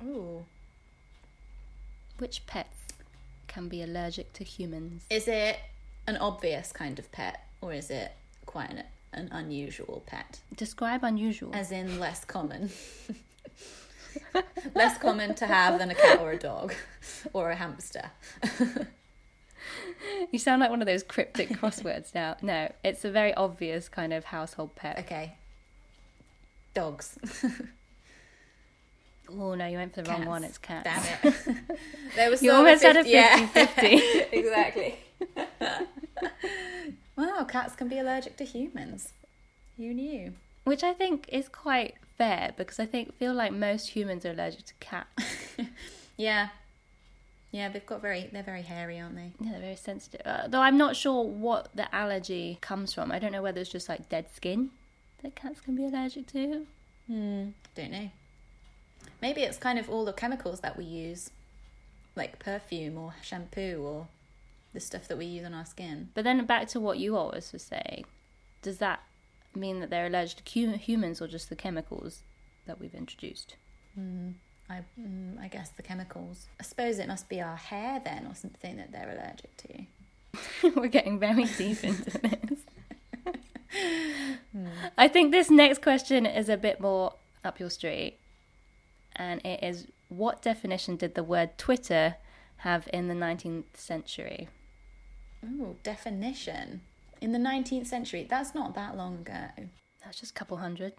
Ooh. 0.03 0.47
Which 2.19 2.47
pets 2.47 2.79
can 3.47 3.69
be 3.69 3.83
allergic 3.83 4.33
to 4.35 4.45
humans? 4.45 5.03
Is 5.11 5.29
it 5.29 5.59
an 6.07 6.17
obvious 6.17 6.73
kind 6.73 6.99
of 6.99 7.13
pet 7.13 7.47
or 7.61 7.73
is 7.75 7.91
it 7.91 8.13
quite 8.47 8.71
an, 8.71 8.85
an 9.13 9.29
unusual 9.31 10.03
pet? 10.07 10.41
Describe 10.57 11.05
unusual. 11.05 11.51
As 11.55 11.71
in 11.71 12.01
less 12.01 12.25
common. 12.25 12.71
less 14.75 14.99
common 14.99 15.35
to 15.37 15.47
have 15.47 15.79
than 15.79 15.91
a 15.91 15.95
cat 15.95 16.21
or 16.21 16.33
a 16.33 16.39
dog 16.39 16.75
or 17.33 17.51
a 17.51 17.57
hamster. 17.57 18.11
you 20.33 20.39
sound 20.39 20.61
like 20.61 20.71
one 20.71 20.81
of 20.81 20.87
those 20.87 21.03
cryptic 21.03 21.49
crosswords 21.51 22.15
now. 22.15 22.37
No, 22.43 22.73
it's 22.85 23.05
a 23.05 23.11
very 23.11 23.35
obvious 23.35 23.89
kind 23.89 24.13
of 24.13 24.25
household 24.25 24.75
pet. 24.75 24.99
Okay. 25.01 25.35
Dogs. 26.75 27.19
Oh 29.31 29.55
no, 29.55 29.67
you 29.67 29.77
went 29.77 29.95
for 29.95 30.03
the 30.03 30.11
wrong 30.11 30.25
one. 30.25 30.43
It's 30.43 30.57
cats. 30.57 30.85
Damn 30.85 31.33
it. 31.33 31.57
there 32.17 32.31
was 32.31 32.43
You 32.43 32.53
almost 32.53 32.83
had 32.83 32.97
a 32.97 33.05
50 33.05 33.11
yeah. 33.11 33.47
50-50. 33.49 34.27
exactly. 34.33 34.99
wow, 37.17 37.45
cats 37.45 37.75
can 37.75 37.89
be 37.89 37.99
allergic 37.99 38.37
to 38.39 38.45
humans. 38.45 39.13
You 39.77 39.93
knew. 39.93 40.33
Which 40.69 40.85
I 40.85 40.93
think 40.93 41.27
is 41.33 41.49
quite 41.49 41.95
fair 42.19 42.53
because 42.55 42.79
I 42.79 42.85
think 42.85 43.17
feel 43.17 43.33
like 43.33 43.53
most 43.53 43.89
humans 43.89 44.27
are 44.27 44.33
allergic 44.33 44.67
to 44.67 44.75
cats. 44.81 45.25
Yeah. 46.19 46.49
Yeah, 47.53 47.69
they've 47.69 47.87
got 47.87 48.03
very 48.03 48.29
they're 48.33 48.43
very 48.43 48.63
hairy, 48.63 49.01
aren't 49.01 49.15
they? 49.15 49.31
Yeah, 49.41 49.53
they're 49.53 49.61
very 49.61 49.77
sensitive. 49.77 50.21
Uh, 50.27 50.49
though 50.49 50.61
I'm 50.61 50.77
not 50.77 50.97
sure 50.97 51.25
what 51.25 51.69
the 51.75 51.93
allergy 51.95 52.59
comes 52.61 52.93
from. 52.93 53.11
I 53.13 53.19
don't 53.19 53.33
know 53.33 53.41
whether 53.41 53.61
it's 53.61 53.71
just 53.71 53.89
like 53.89 54.09
dead 54.09 54.27
skin 54.35 54.71
that 55.23 55.37
cats 55.37 55.61
can 55.61 55.77
be 55.77 55.87
allergic 55.87 56.27
to. 56.33 56.67
Hmm. 57.07 57.51
Don't 57.75 57.93
know. 57.93 58.11
Maybe 59.23 59.43
it's 59.43 59.57
kind 59.57 59.79
of 59.79 59.89
all 59.89 60.05
the 60.05 60.13
chemicals 60.13 60.61
that 60.61 60.77
we 60.77 60.85
use. 60.85 61.31
Like 62.17 62.39
perfume 62.39 62.99
or 62.99 63.15
shampoo 63.23 63.81
or 63.81 64.09
the 64.75 64.81
stuff 64.81 65.09
that 65.09 65.17
we 65.17 65.25
use 65.25 65.47
on 65.47 65.55
our 65.55 65.65
skin. 65.65 66.09
But 66.15 66.25
then 66.25 66.45
back 66.45 66.69
to 66.69 66.81
what 66.81 66.99
you 66.99 67.17
always 67.17 67.53
were 67.53 67.61
saying. 67.61 68.05
Does 68.61 68.79
that 68.79 69.01
mean 69.59 69.81
that 69.81 69.91
they're 69.91 70.07
allergic 70.07 70.45
to 70.45 70.61
hu- 70.61 70.77
humans 70.77 71.21
or 71.21 71.27
just 71.27 71.49
the 71.49 71.57
chemicals 71.57 72.23
that 72.67 72.81
we've 72.81 72.95
introduced? 72.95 73.57
I, 74.71 74.83
mm, 75.01 75.41
I 75.41 75.49
guess 75.49 75.71
the 75.71 75.83
chemicals. 75.83 76.47
I 76.61 76.63
suppose 76.63 76.99
it 76.99 77.09
must 77.09 77.29
be 77.29 77.41
our 77.41 77.57
hair 77.57 78.01
then, 78.05 78.27
or 78.27 78.35
something 78.35 78.77
that 78.77 78.93
they're 78.93 79.11
allergic 79.11 79.57
to. 79.59 80.73
We're 80.81 80.89
getting 80.89 81.19
very 81.19 81.45
deep 81.45 81.83
into 81.83 82.11
this. 82.19 82.61
I 84.97 85.09
think 85.09 85.33
this 85.33 85.51
next 85.51 85.83
question 85.83 86.27
is 86.27 86.49
a 86.49 86.57
bit 86.57 86.81
more 86.81 87.15
up 87.45 87.61
your 87.61 87.71
street. 87.71 88.19
And 89.17 89.45
it 89.45 89.63
is 89.63 89.87
what 90.09 90.43
definition 90.43 90.97
did 90.97 91.15
the 91.15 91.25
word 91.25 91.59
Twitter 91.59 92.17
have 92.59 92.89
in 92.93 93.09
the 93.09 93.15
19th 93.15 93.75
century? 93.75 94.49
Ooh, 95.45 95.77
definition. 95.83 96.83
In 97.21 97.33
the 97.33 97.39
19th 97.39 97.87
century, 97.87 98.27
that's 98.29 98.55
not 98.55 98.75
that 98.75 98.97
long 98.97 99.17
ago. 99.17 99.69
That's 100.05 100.21
just 100.21 100.33
a 100.33 100.35
couple 100.35 100.57
hundred. 100.59 100.93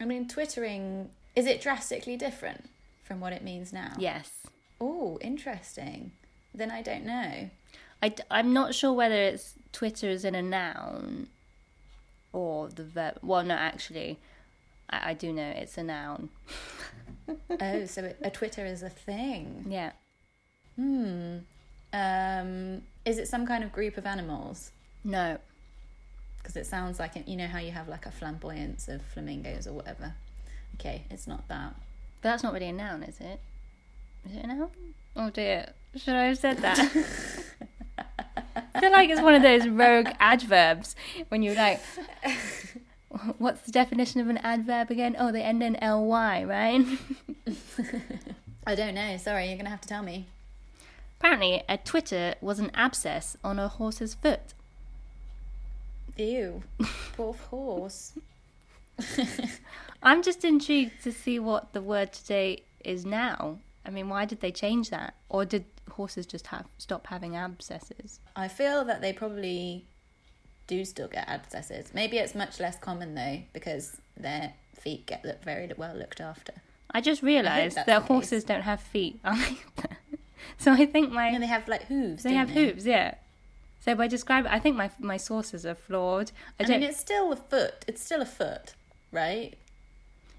I 0.00 0.04
mean, 0.04 0.28
twittering, 0.28 1.10
is 1.34 1.46
it 1.46 1.60
drastically 1.60 2.16
different 2.16 2.68
from 3.02 3.20
what 3.20 3.32
it 3.32 3.42
means 3.42 3.72
now? 3.72 3.92
Yes. 3.98 4.30
Oh, 4.80 5.18
interesting. 5.20 6.12
Then 6.54 6.70
I 6.70 6.82
don't 6.82 7.04
know. 7.04 7.50
I, 8.02 8.14
I'm 8.30 8.52
not 8.52 8.74
sure 8.74 8.92
whether 8.92 9.14
it's 9.14 9.54
Twitter 9.72 10.08
is 10.08 10.24
in 10.24 10.34
a 10.34 10.42
noun 10.42 11.28
or 12.32 12.68
the 12.68 12.84
verb. 12.84 13.18
Well, 13.22 13.42
no, 13.42 13.54
actually, 13.54 14.18
I, 14.88 15.10
I 15.10 15.14
do 15.14 15.32
know 15.32 15.48
it's 15.48 15.76
a 15.78 15.82
noun. 15.82 16.28
oh, 17.60 17.86
so 17.86 18.12
a 18.22 18.30
Twitter 18.30 18.64
is 18.64 18.82
a 18.82 18.90
thing. 18.90 19.66
Yeah. 19.68 19.92
Hmm. 20.76 21.38
Um, 21.92 22.82
is 23.04 23.18
it 23.18 23.26
some 23.28 23.46
kind 23.46 23.64
of 23.64 23.72
group 23.72 23.96
of 23.96 24.06
animals? 24.06 24.70
No. 25.04 25.38
Because 26.38 26.56
it 26.56 26.66
sounds 26.66 26.98
like, 26.98 27.16
it, 27.16 27.28
you 27.28 27.36
know 27.36 27.46
how 27.46 27.58
you 27.58 27.72
have 27.72 27.88
like 27.88 28.06
a 28.06 28.10
flamboyance 28.10 28.88
of 28.88 29.02
flamingos 29.02 29.66
or 29.66 29.72
whatever. 29.72 30.14
Okay, 30.74 31.04
it's 31.10 31.26
not 31.26 31.48
that. 31.48 31.74
But 32.22 32.30
that's 32.30 32.42
not 32.42 32.52
really 32.52 32.68
a 32.68 32.72
noun, 32.72 33.02
is 33.02 33.20
it? 33.20 33.40
Is 34.26 34.36
it 34.36 34.44
a 34.44 34.46
noun? 34.46 34.70
Oh 35.16 35.30
dear. 35.30 35.72
Should 35.96 36.14
I 36.14 36.24
have 36.24 36.38
said 36.38 36.58
that? 36.58 36.78
I 38.74 38.80
feel 38.80 38.92
like 38.92 39.10
it's 39.10 39.20
one 39.20 39.34
of 39.34 39.42
those 39.42 39.66
rogue 39.66 40.08
adverbs 40.20 40.94
when 41.28 41.42
you're 41.42 41.54
like, 41.54 41.80
what's 43.38 43.62
the 43.62 43.72
definition 43.72 44.20
of 44.20 44.28
an 44.28 44.38
adverb 44.38 44.90
again? 44.90 45.16
Oh, 45.18 45.32
they 45.32 45.42
end 45.42 45.62
in 45.62 45.76
ly, 45.80 46.44
right? 46.44 46.84
I 48.66 48.74
don't 48.74 48.94
know. 48.94 49.16
Sorry, 49.16 49.46
you're 49.46 49.56
going 49.56 49.64
to 49.64 49.70
have 49.70 49.80
to 49.80 49.88
tell 49.88 50.02
me. 50.02 50.26
Apparently, 51.18 51.62
a 51.68 51.78
twitter 51.78 52.34
was 52.40 52.58
an 52.58 52.70
abscess 52.74 53.36
on 53.42 53.58
a 53.58 53.66
horse's 53.66 54.14
foot. 54.14 54.54
Ew. 56.18 56.62
Poor 57.16 57.34
horse. 57.34 58.12
I'm 60.02 60.22
just 60.22 60.44
intrigued 60.44 61.02
to 61.04 61.12
see 61.12 61.38
what 61.38 61.72
the 61.72 61.80
word 61.82 62.12
today 62.12 62.62
is 62.84 63.04
now. 63.06 63.58
I 63.86 63.90
mean, 63.90 64.08
why 64.08 64.24
did 64.24 64.40
they 64.40 64.50
change 64.52 64.90
that? 64.90 65.14
Or 65.28 65.44
did 65.44 65.64
horses 65.90 66.26
just 66.26 66.48
have 66.48 66.66
stop 66.78 67.06
having 67.06 67.36
abscesses? 67.36 68.20
I 68.36 68.48
feel 68.48 68.84
that 68.84 69.00
they 69.00 69.12
probably 69.12 69.86
do 70.66 70.84
still 70.84 71.08
get 71.08 71.28
abscesses. 71.28 71.92
Maybe 71.94 72.18
it's 72.18 72.34
much 72.34 72.60
less 72.60 72.78
common 72.78 73.14
though 73.14 73.40
because 73.52 73.96
their 74.16 74.52
feet 74.74 75.06
get 75.06 75.24
look 75.24 75.42
very 75.42 75.70
well 75.76 75.94
looked 75.96 76.20
after. 76.20 76.52
I 76.90 77.00
just 77.00 77.22
realised 77.22 77.76
that 77.86 78.02
horses 78.02 78.44
don't 78.44 78.62
have 78.62 78.80
feet 78.80 79.20
either. 79.24 79.56
so 80.58 80.72
I 80.72 80.86
think 80.86 81.12
my 81.12 81.28
And 81.28 81.42
they 81.42 81.46
have 81.46 81.68
like 81.68 81.84
hooves. 81.84 82.22
they 82.22 82.34
have 82.34 82.50
hooves, 82.50 82.86
yeah. 82.86 83.14
So 83.88 83.94
by 83.94 84.06
describing, 84.06 84.50
I 84.50 84.58
think 84.58 84.76
my 84.76 84.90
my 84.98 85.16
sources 85.16 85.64
are 85.64 85.74
flawed. 85.74 86.30
I 86.60 86.64
I 86.64 86.66
don't. 86.66 86.80
mean, 86.80 86.90
it's 86.90 86.98
still 87.00 87.32
a 87.32 87.36
foot. 87.36 87.86
It's 87.88 88.02
still 88.02 88.20
a 88.20 88.26
foot, 88.26 88.74
right? 89.10 89.54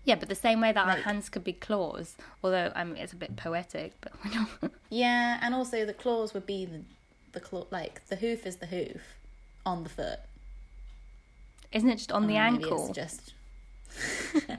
yeah, 0.05 0.15
but 0.15 0.29
the 0.29 0.35
same 0.35 0.62
way 0.62 0.71
that 0.71 0.88
our 0.88 0.97
hands 0.97 1.29
could 1.29 1.43
be 1.43 1.53
claws, 1.53 2.15
although 2.43 2.71
I 2.75 2.83
mean 2.83 2.97
it's 2.97 3.13
a 3.13 3.15
bit 3.15 3.35
poetic, 3.35 3.93
but. 4.01 4.13
Yeah, 4.91 5.39
and 5.41 5.55
also 5.55 5.83
the 5.83 5.93
claws 5.95 6.35
would 6.35 6.45
be 6.45 6.65
the 6.65 6.81
the 7.31 7.39
claw. 7.39 7.65
Like 7.71 8.05
the 8.07 8.17
hoof 8.17 8.45
is 8.45 8.57
the 8.57 8.67
hoof 8.67 9.01
on 9.65 9.83
the 9.83 9.89
foot. 9.89 10.19
Isn't 11.71 11.89
it 11.89 11.95
just 11.97 12.12
on 12.12 12.27
the 12.27 12.38
Or 12.38 12.51
maybe 12.51 12.69
ankle? 12.69 12.88
It's 12.89 12.95
just. 12.95 13.33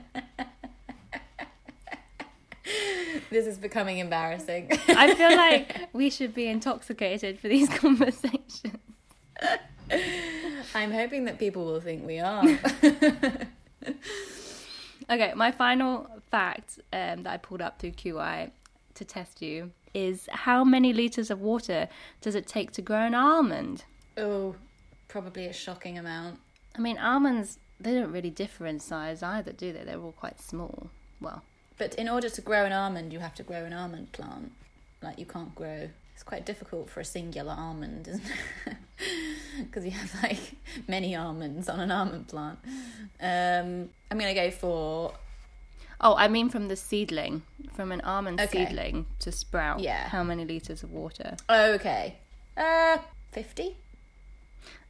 this 3.29 3.47
is 3.47 3.57
becoming 3.57 3.97
embarrassing. 3.99 4.69
I 4.87 5.13
feel 5.15 5.35
like 5.35 5.89
we 5.93 6.09
should 6.09 6.33
be 6.33 6.47
intoxicated 6.47 7.39
for 7.39 7.47
these 7.47 7.69
conversations. 7.77 8.77
I'm 10.73 10.91
hoping 10.91 11.25
that 11.25 11.37
people 11.39 11.65
will 11.65 11.81
think 11.81 12.05
we 12.05 12.19
are. 12.19 12.43
Okay, 15.11 15.33
my 15.35 15.51
final 15.51 16.07
fact 16.29 16.79
um, 16.93 17.23
that 17.23 17.33
I 17.33 17.37
pulled 17.37 17.61
up 17.61 17.79
through 17.79 17.91
QI 17.91 18.51
to 18.93 19.03
test 19.03 19.41
you 19.41 19.71
is 19.93 20.29
how 20.31 20.63
many 20.63 20.93
liters 20.93 21.29
of 21.29 21.41
water 21.41 21.89
does 22.21 22.33
it 22.33 22.47
take 22.47 22.71
to 22.71 22.81
grow 22.81 23.01
an 23.01 23.13
almond? 23.13 23.83
oh, 24.17 24.55
probably 25.09 25.47
a 25.47 25.53
shocking 25.53 25.97
amount. 25.97 26.39
I 26.77 26.79
mean, 26.79 26.97
almonds 26.97 27.59
they 27.77 27.93
don't 27.93 28.11
really 28.11 28.29
differ 28.29 28.65
in 28.65 28.79
size 28.79 29.21
either, 29.21 29.51
do 29.51 29.73
they? 29.73 29.83
They're 29.83 29.99
all 29.99 30.13
quite 30.13 30.39
small. 30.39 30.89
Well, 31.19 31.43
But 31.81 31.95
in 31.95 32.07
order 32.07 32.29
to 32.29 32.41
grow 32.41 32.63
an 32.65 32.71
almond, 32.71 33.11
you 33.11 33.17
have 33.21 33.33
to 33.33 33.41
grow 33.41 33.65
an 33.65 33.73
almond 33.73 34.11
plant. 34.11 34.51
Like 35.01 35.17
you 35.17 35.25
can't 35.25 35.55
grow. 35.55 35.89
It's 36.13 36.21
quite 36.21 36.45
difficult 36.45 36.91
for 36.91 36.99
a 36.99 37.03
singular 37.03 37.55
almond, 37.57 38.07
isn't 38.07 38.23
it? 38.67 38.75
Because 39.57 39.83
you 39.83 39.89
have 39.89 40.13
like 40.21 40.53
many 40.87 41.15
almonds 41.15 41.67
on 41.67 41.79
an 41.79 41.89
almond 41.89 42.27
plant. 42.27 42.59
Um, 43.19 43.89
I'm 44.11 44.19
gonna 44.19 44.35
go 44.35 44.51
for 44.51 45.15
oh, 45.99 46.15
I 46.15 46.27
mean 46.27 46.49
from 46.49 46.67
the 46.67 46.75
seedling, 46.75 47.41
from 47.73 47.91
an 47.91 48.01
almond 48.01 48.39
Okay. 48.39 48.67
seedling 48.67 49.07
to 49.17 49.31
sprout. 49.31 49.79
Yeah. 49.79 50.07
How 50.09 50.23
many 50.23 50.45
liters 50.45 50.83
of 50.83 50.91
water? 50.91 51.35
okay, 51.49 52.17
uh, 52.55 52.99
fifty 53.31 53.75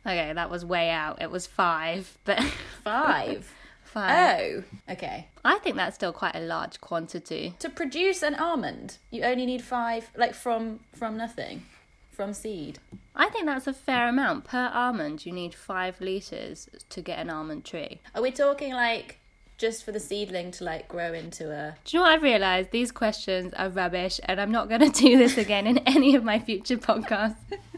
Okay, 0.06 0.34
that 0.34 0.50
was 0.50 0.66
way 0.66 0.90
out. 0.90 1.22
It 1.22 1.32
was 1.32 1.48
five, 1.48 2.18
but 2.26 2.44
five. 2.84 3.50
Five. 3.92 4.66
oh, 4.88 4.94
okay. 4.94 5.28
I 5.44 5.60
think 5.60 5.76
that's 5.76 5.96
still 5.96 6.14
quite 6.14 6.36
a 6.36 6.40
large 6.40 6.80
quantity. 6.82 7.56
To 7.60 7.70
produce 7.70 8.24
an 8.24 8.36
almond, 8.36 8.98
you 9.10 9.24
only 9.24 9.46
need 9.46 9.62
five, 9.62 10.10
like 10.16 10.34
from 10.34 10.80
from 10.94 11.18
nothing, 11.18 11.64
from 12.12 12.34
seed. 12.34 12.80
I 13.16 13.30
think 13.30 13.46
that's 13.46 13.68
a 13.68 13.74
fair 13.74 14.08
amount. 14.08 14.46
Per 14.46 14.72
almond, 14.74 15.26
you 15.26 15.34
need 15.34 15.54
five 15.54 16.00
litres 16.00 16.70
to 16.90 17.02
get 17.02 17.20
an 17.20 17.30
almond 17.30 17.66
tree. 17.66 18.00
Are 18.16 18.22
we 18.22 18.32
talking 18.32 18.74
like 18.74 19.18
just 19.58 19.84
for 19.84 19.92
the 19.92 20.00
seedling 20.00 20.50
to 20.52 20.64
like 20.64 20.88
grow 20.88 21.14
into 21.14 21.52
a? 21.52 21.76
Do 21.84 21.98
you 21.98 22.00
know 22.00 22.06
what 22.10 22.14
I've 22.14 22.24
realised? 22.24 22.72
These 22.72 22.92
questions 22.92 23.54
are 23.56 23.70
rubbish, 23.70 24.20
and 24.26 24.40
I'm 24.40 24.52
not 24.52 24.70
going 24.70 24.82
to 24.92 25.02
do 25.02 25.18
this 25.18 25.38
again 25.38 25.68
in 25.68 25.80
any 25.80 26.16
of 26.16 26.24
my 26.24 26.40
future 26.40 26.78
podcasts. 26.78 27.36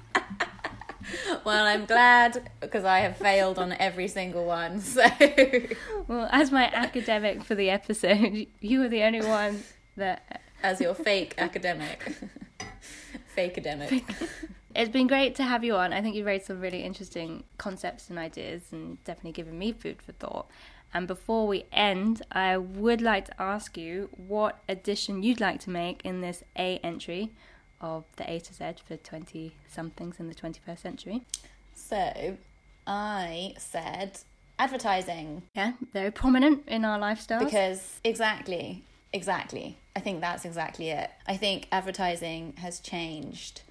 Well, 1.46 1.66
I'm 1.66 1.86
glad 1.86 2.50
because 2.60 2.86
I 2.86 3.00
have 3.00 3.18
failed 3.18 3.60
on 3.60 3.74
every 3.74 4.08
single 4.08 4.46
one. 4.46 4.82
So 4.94 5.04
Well, 6.08 6.30
as 6.32 6.52
my 6.52 6.66
academic 6.66 7.44
for 7.44 7.56
the 7.56 7.70
episode, 7.70 8.48
you 8.62 8.80
were 8.80 8.90
the 8.90 9.04
only 9.04 9.22
one 9.22 9.64
that. 9.98 10.42
as 10.62 10.80
your 10.80 10.94
fake 10.94 11.36
academic, 11.38 12.14
fake 13.28 13.58
academic. 13.58 14.04
It's 14.76 14.90
been 14.90 15.08
great 15.08 15.36
to 15.36 15.44
have 15.44 15.64
you 15.64 15.76
on. 15.76 15.94
I 15.94 16.02
think 16.02 16.16
you've 16.16 16.26
raised 16.26 16.46
some 16.46 16.60
really 16.60 16.84
interesting 16.84 17.44
concepts 17.58 18.10
and 18.10 18.18
ideas, 18.18 18.64
and 18.72 19.04
definitely 19.04 19.34
given 19.34 19.58
me 19.60 19.72
food 19.72 20.02
for 20.02 20.14
thought. 20.14 20.48
And 20.94 21.08
before 21.08 21.48
we 21.48 21.66
end, 21.72 22.22
I 22.32 22.58
would 22.58 23.02
like 23.02 23.26
to 23.26 23.42
ask 23.42 23.78
you 23.78 24.10
what 24.16 24.60
addition 24.70 25.24
you'd 25.24 25.40
like 25.40 25.60
to 25.62 25.70
make 25.70 26.02
in 26.04 26.22
this 26.22 26.44
A 26.58 26.78
entry 26.84 27.32
of 27.84 28.06
the 28.16 28.28
A 28.32 28.40
to 28.40 28.54
Z 28.54 28.64
for 28.88 28.98
20 28.98 29.54
somethings 29.68 30.20
in 30.20 30.28
the 30.28 30.34
21st 30.34 30.80
century. 30.80 31.22
So 31.76 32.38
I 32.88 33.54
said 33.60 34.20
advertising 34.58 35.44
Yeah, 35.54 35.74
very 35.92 36.10
prominent 36.12 36.64
in 36.68 36.86
our 36.86 36.98
lifestyle. 36.98 37.44
because 37.44 38.00
exactly 38.04 38.84
Exactly. 39.16 39.78
I 39.96 40.00
think 40.00 40.22
that's 40.22 40.44
exactly 40.44 40.90
it. 40.90 41.12
I 41.28 41.38
think 41.38 41.68
advertising 41.72 42.54
has 42.58 42.80
changed 42.80 43.62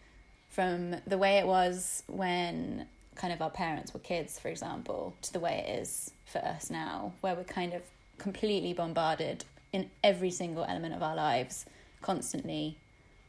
from 0.51 0.94
the 1.05 1.18
way 1.18 1.38
it 1.38 1.46
was 1.48 2.05
when 2.07 2.87
kind 3.16 3.33
of 3.33 3.42
our 3.42 3.51
parents 3.51 3.92
were 3.92 3.98
kids, 3.98 4.38
for 4.38 4.46
example, 4.48 5.14
to 5.22 5.33
the 5.33 5.40
way 5.40 5.64
it 5.66 5.81
is 5.81 6.12
for 6.27 6.38
us 6.38 6.70
now, 6.70 7.12
where 7.22 7.35
we're 7.35 7.42
kind 7.42 7.75
of 7.75 7.83
completely 8.18 8.72
bombarded 8.72 9.44
in 9.72 9.90
every 10.05 10.31
single 10.31 10.62
element 10.64 10.94
of 10.94 11.03
our 11.03 11.16
lives, 11.16 11.66
constantly, 12.03 12.77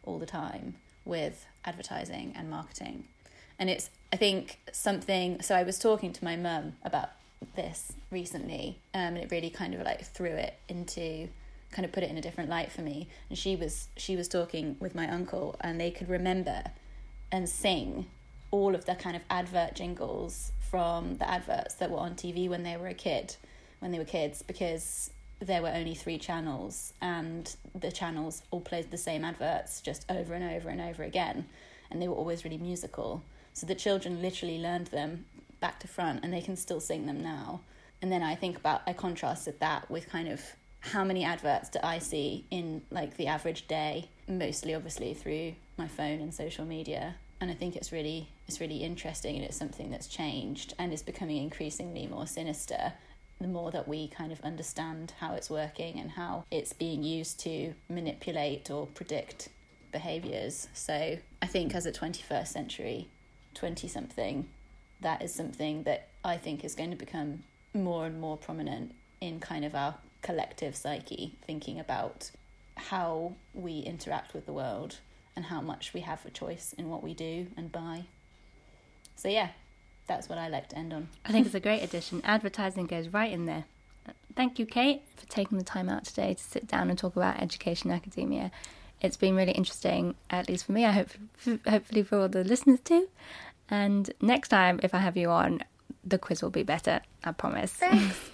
all 0.03 0.19
the 0.19 0.25
time, 0.25 0.75
with 1.05 1.45
advertising 1.65 2.33
and 2.35 2.49
marketing. 2.49 3.05
And 3.59 3.69
it's, 3.69 3.89
I 4.11 4.17
think, 4.17 4.59
something. 4.71 5.41
So 5.41 5.55
I 5.55 5.63
was 5.63 5.79
talking 5.79 6.13
to 6.13 6.23
my 6.23 6.35
mum 6.35 6.73
about 6.83 7.09
this 7.55 7.93
recently, 8.11 8.79
um, 8.93 9.15
and 9.15 9.17
it 9.17 9.31
really 9.31 9.49
kind 9.49 9.73
of 9.73 9.81
like 9.81 10.03
threw 10.05 10.31
it 10.31 10.55
into 10.67 11.29
kind 11.71 11.85
of 11.85 11.91
put 11.91 12.03
it 12.03 12.09
in 12.11 12.17
a 12.17 12.21
different 12.21 12.49
light 12.49 12.71
for 12.71 12.81
me. 12.81 13.07
And 13.29 13.37
she 13.37 13.55
was 13.55 13.87
she 13.97 14.15
was 14.15 14.27
talking 14.27 14.77
with 14.79 14.95
my 14.95 15.09
uncle, 15.09 15.55
and 15.61 15.79
they 15.79 15.91
could 15.91 16.09
remember 16.09 16.63
and 17.31 17.49
sing 17.49 18.05
all 18.51 18.75
of 18.75 18.85
the 18.85 18.95
kind 18.95 19.15
of 19.15 19.23
advert 19.29 19.73
jingles 19.73 20.51
from 20.69 21.17
the 21.17 21.29
adverts 21.29 21.75
that 21.75 21.89
were 21.89 21.97
on 21.97 22.13
TV 22.15 22.47
when 22.47 22.63
they 22.63 22.77
were 22.77 22.87
a 22.87 22.93
kid, 22.93 23.35
when 23.79 23.91
they 23.91 23.97
were 23.97 24.05
kids, 24.05 24.41
because 24.43 25.09
there 25.43 25.61
were 25.61 25.69
only 25.69 25.93
three 25.93 26.17
channels 26.17 26.93
and 27.01 27.55
the 27.75 27.91
channels 27.91 28.43
all 28.51 28.61
played 28.61 28.91
the 28.91 28.97
same 28.97 29.25
adverts 29.25 29.81
just 29.81 30.09
over 30.09 30.33
and 30.33 30.43
over 30.43 30.69
and 30.69 30.81
over 30.81 31.03
again 31.03 31.45
and 31.93 32.01
they 32.01 32.07
were 32.07 32.15
always 32.15 32.43
really 32.43 32.57
musical. 32.57 33.23
So 33.53 33.67
the 33.67 33.75
children 33.75 34.21
literally 34.21 34.57
learned 34.57 34.87
them 34.87 35.25
back 35.61 35.79
to 35.79 35.87
front 35.87 36.23
and 36.23 36.33
they 36.33 36.41
can 36.41 36.57
still 36.57 36.79
sing 36.79 37.05
them 37.05 37.21
now. 37.21 37.61
And 38.01 38.11
then 38.11 38.21
i 38.21 38.35
think 38.35 38.57
about 38.57 38.81
i 38.85 38.91
contrasted 38.91 39.61
that 39.61 39.89
with 39.89 40.09
kind 40.09 40.27
of 40.27 40.41
how 40.81 41.05
many 41.05 41.23
adverts 41.23 41.69
do 41.69 41.79
i 41.81 41.99
see 41.99 42.45
in 42.51 42.81
like 42.91 43.15
the 43.15 43.27
average 43.27 43.65
day 43.69 44.09
mostly 44.27 44.75
obviously 44.75 45.13
through 45.13 45.53
my 45.77 45.87
phone 45.87 46.19
and 46.19 46.33
social 46.33 46.65
media. 46.65 47.15
And 47.39 47.49
i 47.49 47.53
think 47.53 47.75
it's 47.77 47.91
really 47.93 48.27
it's 48.47 48.59
really 48.59 48.83
interesting 48.83 49.37
and 49.37 49.45
it's 49.45 49.55
something 49.55 49.89
that's 49.89 50.07
changed 50.07 50.73
and 50.77 50.91
is 50.91 51.03
becoming 51.03 51.37
increasingly 51.37 52.07
more 52.07 52.27
sinister 52.27 52.93
the 53.39 53.47
more 53.47 53.71
that 53.71 53.87
we 53.87 54.07
kind 54.07 54.31
of 54.31 54.39
understand 54.41 55.13
how 55.19 55.33
it's 55.33 55.49
working 55.49 55.99
and 55.99 56.11
how 56.11 56.45
it's 56.49 56.73
being 56.73 57.03
used 57.03 57.39
to 57.41 57.73
manipulate 57.89 58.71
or 58.71 58.87
predict 58.87 59.49
behaviors. 59.91 60.67
So 60.73 61.17
I 61.41 61.45
think 61.45 61.75
as 61.75 61.85
a 61.85 61.91
21st 61.91 62.47
century 62.47 63.07
20 63.53 63.87
something, 63.87 64.47
that 65.01 65.21
is 65.21 65.33
something 65.33 65.83
that 65.83 66.07
I 66.23 66.37
think 66.37 66.63
is 66.63 66.75
going 66.75 66.91
to 66.91 66.95
become 66.95 67.43
more 67.73 68.05
and 68.05 68.19
more 68.19 68.37
prominent 68.37 68.93
in 69.21 69.39
kind 69.39 69.65
of 69.65 69.75
our 69.75 69.95
collective 70.21 70.75
psyche, 70.75 71.35
thinking 71.45 71.79
about 71.79 72.31
how 72.75 73.33
we 73.53 73.79
interact 73.79 74.33
with 74.33 74.45
the 74.45 74.53
world 74.53 74.99
and 75.35 75.45
how 75.45 75.61
much 75.61 75.93
we 75.93 76.01
have 76.01 76.25
a 76.25 76.29
choice 76.29 76.73
in 76.77 76.89
what 76.89 77.03
we 77.03 77.13
do 77.13 77.47
and 77.57 77.71
buy. 77.71 78.05
So, 79.15 79.27
yeah, 79.27 79.49
that's 80.07 80.29
what 80.29 80.37
I 80.37 80.47
like 80.47 80.69
to 80.69 80.77
end 80.77 80.93
on. 80.93 81.09
I 81.25 81.31
think 81.31 81.45
it's 81.45 81.55
a 81.55 81.59
great 81.59 81.81
addition. 81.81 82.21
Advertising 82.23 82.87
goes 82.87 83.09
right 83.09 83.31
in 83.31 83.45
there. 83.45 83.65
Thank 84.35 84.59
you, 84.59 84.65
Cate, 84.65 85.03
for 85.15 85.25
taking 85.27 85.57
the 85.57 85.63
time 85.63 85.89
out 85.89 86.05
today 86.05 86.33
to 86.33 86.43
sit 86.43 86.67
down 86.67 86.89
and 86.89 86.97
talk 86.97 87.15
about 87.15 87.41
education 87.41 87.91
academia. 87.91 88.51
It's 89.01 89.17
been 89.17 89.35
really 89.35 89.51
interesting, 89.51 90.15
at 90.29 90.49
least 90.49 90.65
for 90.65 90.71
me. 90.71 90.85
I 90.85 90.91
hope, 90.91 91.09
hopefully, 91.67 92.03
for 92.03 92.19
all 92.19 92.29
the 92.29 92.43
listeners 92.43 92.79
too. 92.79 93.09
And 93.69 94.11
next 94.21 94.49
time, 94.49 94.79
if 94.81 94.93
I 94.93 94.99
have 94.99 95.17
you 95.17 95.29
on, 95.29 95.61
the 96.03 96.17
quiz 96.17 96.41
will 96.41 96.49
be 96.49 96.63
better. 96.63 97.01
I 97.23 97.31
promise. 97.31 97.73
Thanks. 97.73 98.31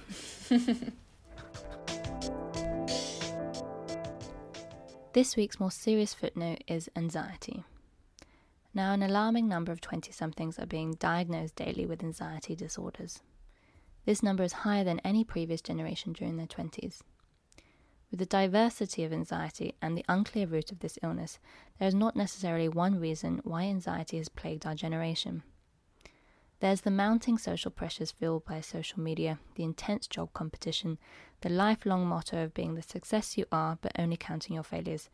this 5.13 5.35
week's 5.35 5.59
more 5.59 5.71
serious 5.71 6.13
footnote 6.13 6.63
is 6.67 6.89
anxiety. 6.95 7.63
Now, 8.73 8.93
an 8.93 9.01
alarming 9.01 9.47
number 9.47 9.71
of 9.71 9.81
20 9.81 10.11
somethings 10.11 10.59
are 10.59 10.65
being 10.65 10.93
diagnosed 10.93 11.55
daily 11.55 11.85
with 11.85 12.03
anxiety 12.03 12.55
disorders. 12.55 13.21
This 14.05 14.21
number 14.21 14.43
is 14.43 14.53
higher 14.53 14.83
than 14.83 14.99
any 14.99 15.23
previous 15.23 15.61
generation 15.61 16.13
during 16.13 16.37
their 16.37 16.47
20s. 16.47 17.01
With 18.11 18.19
the 18.19 18.25
diversity 18.25 19.03
of 19.03 19.13
anxiety 19.13 19.75
and 19.81 19.97
the 19.97 20.05
unclear 20.07 20.47
root 20.47 20.71
of 20.71 20.79
this 20.79 20.97
illness, 21.03 21.39
there 21.77 21.87
is 21.87 21.93
not 21.95 22.15
necessarily 22.15 22.67
one 22.67 22.99
reason 22.99 23.41
why 23.43 23.63
anxiety 23.63 24.17
has 24.17 24.29
plagued 24.29 24.65
our 24.65 24.75
generation. 24.75 25.43
There's 26.59 26.81
the 26.81 26.91
mounting 26.91 27.37
social 27.37 27.71
pressures 27.71 28.11
fueled 28.11 28.45
by 28.45 28.61
social 28.61 28.99
media, 28.99 29.39
the 29.55 29.63
intense 29.63 30.07
job 30.07 30.33
competition, 30.33 30.97
the 31.41 31.49
lifelong 31.49 32.05
motto 32.05 32.43
of 32.43 32.53
being 32.53 32.75
the 32.75 32.81
success 32.81 33.37
you 33.37 33.45
are 33.51 33.77
but 33.81 33.93
only 33.97 34.17
counting 34.17 34.55
your 34.55 34.63
failures, 34.63 35.09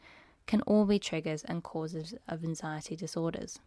can 0.48 0.62
all 0.62 0.86
be 0.86 1.00
triggers 1.00 1.44
and 1.44 1.64
causes 1.64 2.14
of 2.28 2.44
anxiety 2.44 2.96
disorders. 2.96 3.60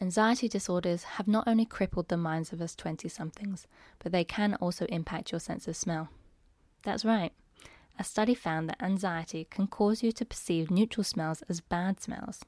Anxiety 0.00 0.48
disorders 0.48 1.04
have 1.04 1.26
not 1.26 1.48
only 1.48 1.64
crippled 1.64 2.08
the 2.08 2.16
minds 2.16 2.52
of 2.52 2.60
us 2.60 2.74
20 2.74 3.08
somethings, 3.08 3.66
but 3.98 4.12
they 4.12 4.24
can 4.24 4.54
also 4.56 4.84
impact 4.86 5.32
your 5.32 5.40
sense 5.40 5.66
of 5.66 5.76
smell. 5.76 6.08
That's 6.82 7.04
right. 7.04 7.32
A 7.98 8.04
study 8.04 8.34
found 8.34 8.68
that 8.68 8.82
anxiety 8.82 9.46
can 9.50 9.66
cause 9.66 10.02
you 10.02 10.12
to 10.12 10.24
perceive 10.26 10.70
neutral 10.70 11.04
smells 11.04 11.42
as 11.48 11.60
bad 11.62 12.00
smells. 12.00 12.44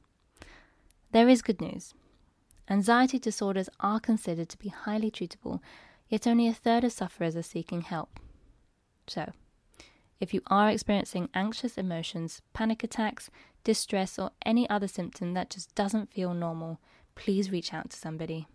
There 1.13 1.29
is 1.29 1.41
good 1.41 1.61
news. 1.61 1.95
Anxiety 2.69 3.19
disorders 3.19 3.71
are 3.81 3.99
considered 3.99 4.51
to 4.51 4.59
be 4.59 4.69
highly 4.69 5.11
treatable, 5.11 5.61
yet 6.09 6.27
only 6.27 6.49
a 6.49 6.53
third 6.53 6.85
of 6.85 6.93
sufferers 6.93 7.35
are 7.35 7.43
seeking 7.43 7.81
help. 7.81 8.21
So, 9.07 9.33
if 10.21 10.35
you 10.35 10.41
are 10.49 10.71
experiencing 10.71 11.29
anxious 11.35 11.79
emotions, 11.79 12.43
panic 12.53 12.83
attacks, 12.83 13.31
distress, 13.65 14.19
or 14.19 14.31
any 14.45 14.69
other 14.69 14.89
symptom 14.89 15.35
that 15.35 15.51
just 15.51 15.75
doesn't 15.75 16.13
feel 16.13 16.35
normal, 16.35 16.81
please 17.15 17.51
reach 17.51 17.73
out 17.73 17.91
to 17.91 17.97
somebody. 17.97 18.47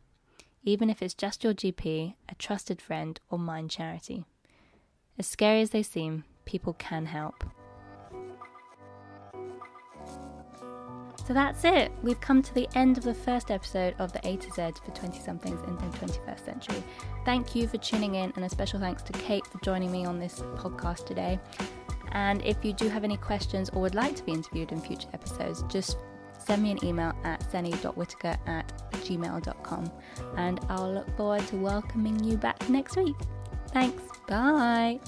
Even 0.63 0.89
if 0.89 1.01
it's 1.01 1.13
just 1.13 1.43
your 1.43 1.53
GP, 1.53 2.15
a 2.29 2.35
trusted 2.35 2.81
friend, 2.81 3.19
or 3.29 3.37
Mind 3.37 3.69
Charity. 3.69 4.25
As 5.17 5.27
scary 5.27 5.61
as 5.61 5.69
they 5.71 5.83
seem, 5.83 6.23
people 6.45 6.73
can 6.73 7.05
help. 7.05 7.43
So 11.25 11.33
that's 11.33 11.63
it. 11.63 11.91
We've 12.01 12.19
come 12.19 12.41
to 12.41 12.53
the 12.53 12.67
end 12.75 12.97
of 12.97 13.03
the 13.03 13.13
first 13.13 13.49
episode 13.49 13.95
of 13.97 14.11
the 14.11 14.19
A 14.27 14.35
to 14.35 14.51
Z 14.51 14.81
for 14.83 14.91
20 14.91 15.19
somethings 15.19 15.61
in 15.67 15.75
the 15.75 15.97
21st 15.97 16.45
century. 16.45 16.83
Thank 17.23 17.55
you 17.55 17.67
for 17.67 17.77
tuning 17.77 18.15
in, 18.15 18.33
and 18.35 18.43
a 18.43 18.49
special 18.49 18.79
thanks 18.79 19.03
to 19.03 19.13
Cate 19.13 19.45
for 19.47 19.59
joining 19.59 19.91
me 19.91 20.05
on 20.05 20.19
this 20.19 20.39
podcast 20.55 21.05
today. 21.05 21.39
And 22.11 22.43
if 22.43 22.63
you 22.63 22.73
do 22.73 22.89
have 22.89 23.03
any 23.03 23.17
questions 23.17 23.69
or 23.69 23.81
would 23.81 23.95
like 23.95 24.15
to 24.17 24.23
be 24.23 24.33
interviewed 24.33 24.71
in 24.71 24.81
future 24.81 25.07
episodes, 25.13 25.63
just 25.63 25.97
send 26.37 26.61
me 26.61 26.71
an 26.71 26.83
email 26.83 27.13
at 27.23 27.49
senny.whitaker 27.51 28.37
at 28.45 28.67
gmail.com 28.91 29.91
and 30.37 30.59
I'll 30.69 30.93
look 30.93 31.17
forward 31.17 31.47
to 31.47 31.55
welcoming 31.55 32.21
you 32.23 32.37
back 32.37 32.69
next 32.69 32.97
week. 32.97 33.15
Thanks. 33.71 34.03
Bye. 34.27 34.99